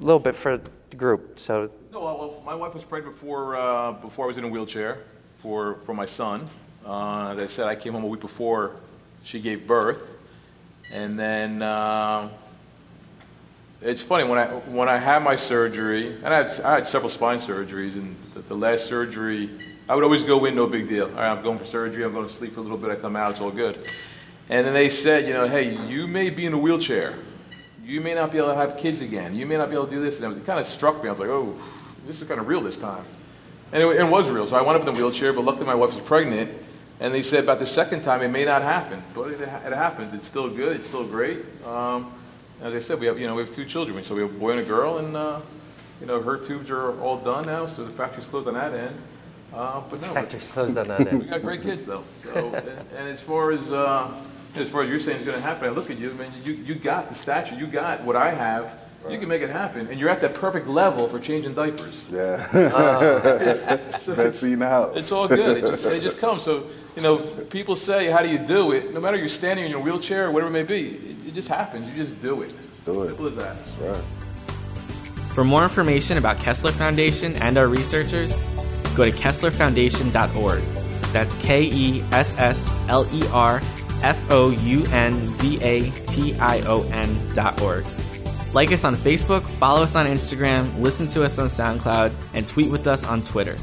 [0.00, 0.60] little bit for
[0.90, 1.38] the group.
[1.38, 4.48] So, No, well, well, my wife was pregnant before, uh, before I was in a
[4.48, 4.98] wheelchair
[5.38, 6.46] for, for my son.
[6.84, 8.72] Uh, as I said, I came home a week before
[9.24, 10.14] she gave birth.
[10.92, 12.28] And then uh,
[13.80, 17.08] it's funny, when I, when I had my surgery, and I had, I had several
[17.08, 19.48] spine surgeries, and the, the last surgery,
[19.88, 21.06] I would always go in, no big deal.
[21.06, 22.96] All right, I'm going for surgery, I'm going to sleep for a little bit, I
[22.96, 23.78] come out, it's all good.
[24.48, 27.14] And then they said, you know, hey, you may be in a wheelchair.
[27.84, 29.34] You may not be able to have kids again.
[29.34, 30.20] You may not be able to do this.
[30.20, 31.08] And it kind of struck me.
[31.08, 31.54] I was like, oh,
[32.06, 33.04] this is kind of real this time.
[33.72, 34.46] And it, it was real.
[34.46, 36.50] So I wound up in a wheelchair, but luckily my wife was pregnant.
[37.00, 40.14] And they said about the second time it may not happen, but it, it happened.
[40.14, 40.76] It's still good.
[40.76, 41.38] It's still great.
[41.66, 42.12] Um,
[42.62, 44.02] as I said, we have you know we have two children.
[44.04, 45.40] So we have a boy and a girl, and uh,
[46.00, 48.96] you know her tubes are all done now, so the factory's closed on that end.
[49.54, 51.20] Uh, but no, factory's closed on that end.
[51.22, 52.02] We got great kids though.
[52.24, 54.12] So, and, and as far as uh,
[54.56, 56.10] as far as you're saying it's going to happen, I look at you.
[56.10, 57.54] I mean, you you got the stature.
[57.54, 58.80] You got what I have.
[59.08, 62.06] You can make it happen, and you're at that perfect level for changing diapers.
[62.10, 62.48] Yeah.
[62.54, 64.96] Uh, so Best seat in the house.
[64.96, 65.58] It's all good.
[65.58, 66.42] It just, it just comes.
[66.42, 68.94] So, you know, people say, how do you do it?
[68.94, 71.48] No matter you're standing in your wheelchair or whatever it may be, it, it just
[71.48, 71.86] happens.
[71.90, 72.54] You just do it.
[72.86, 73.08] do it.
[73.08, 73.56] Simple as that.
[73.58, 74.04] That's right.
[75.34, 78.36] For more information about Kessler Foundation and our researchers,
[78.94, 80.62] go to KesslerFoundation.org.
[81.12, 83.60] That's K E S S L E R
[84.02, 87.84] F O U N D A T I O N.org.
[88.54, 92.70] Like us on Facebook, follow us on Instagram, listen to us on SoundCloud, and tweet
[92.70, 93.56] with us on Twitter.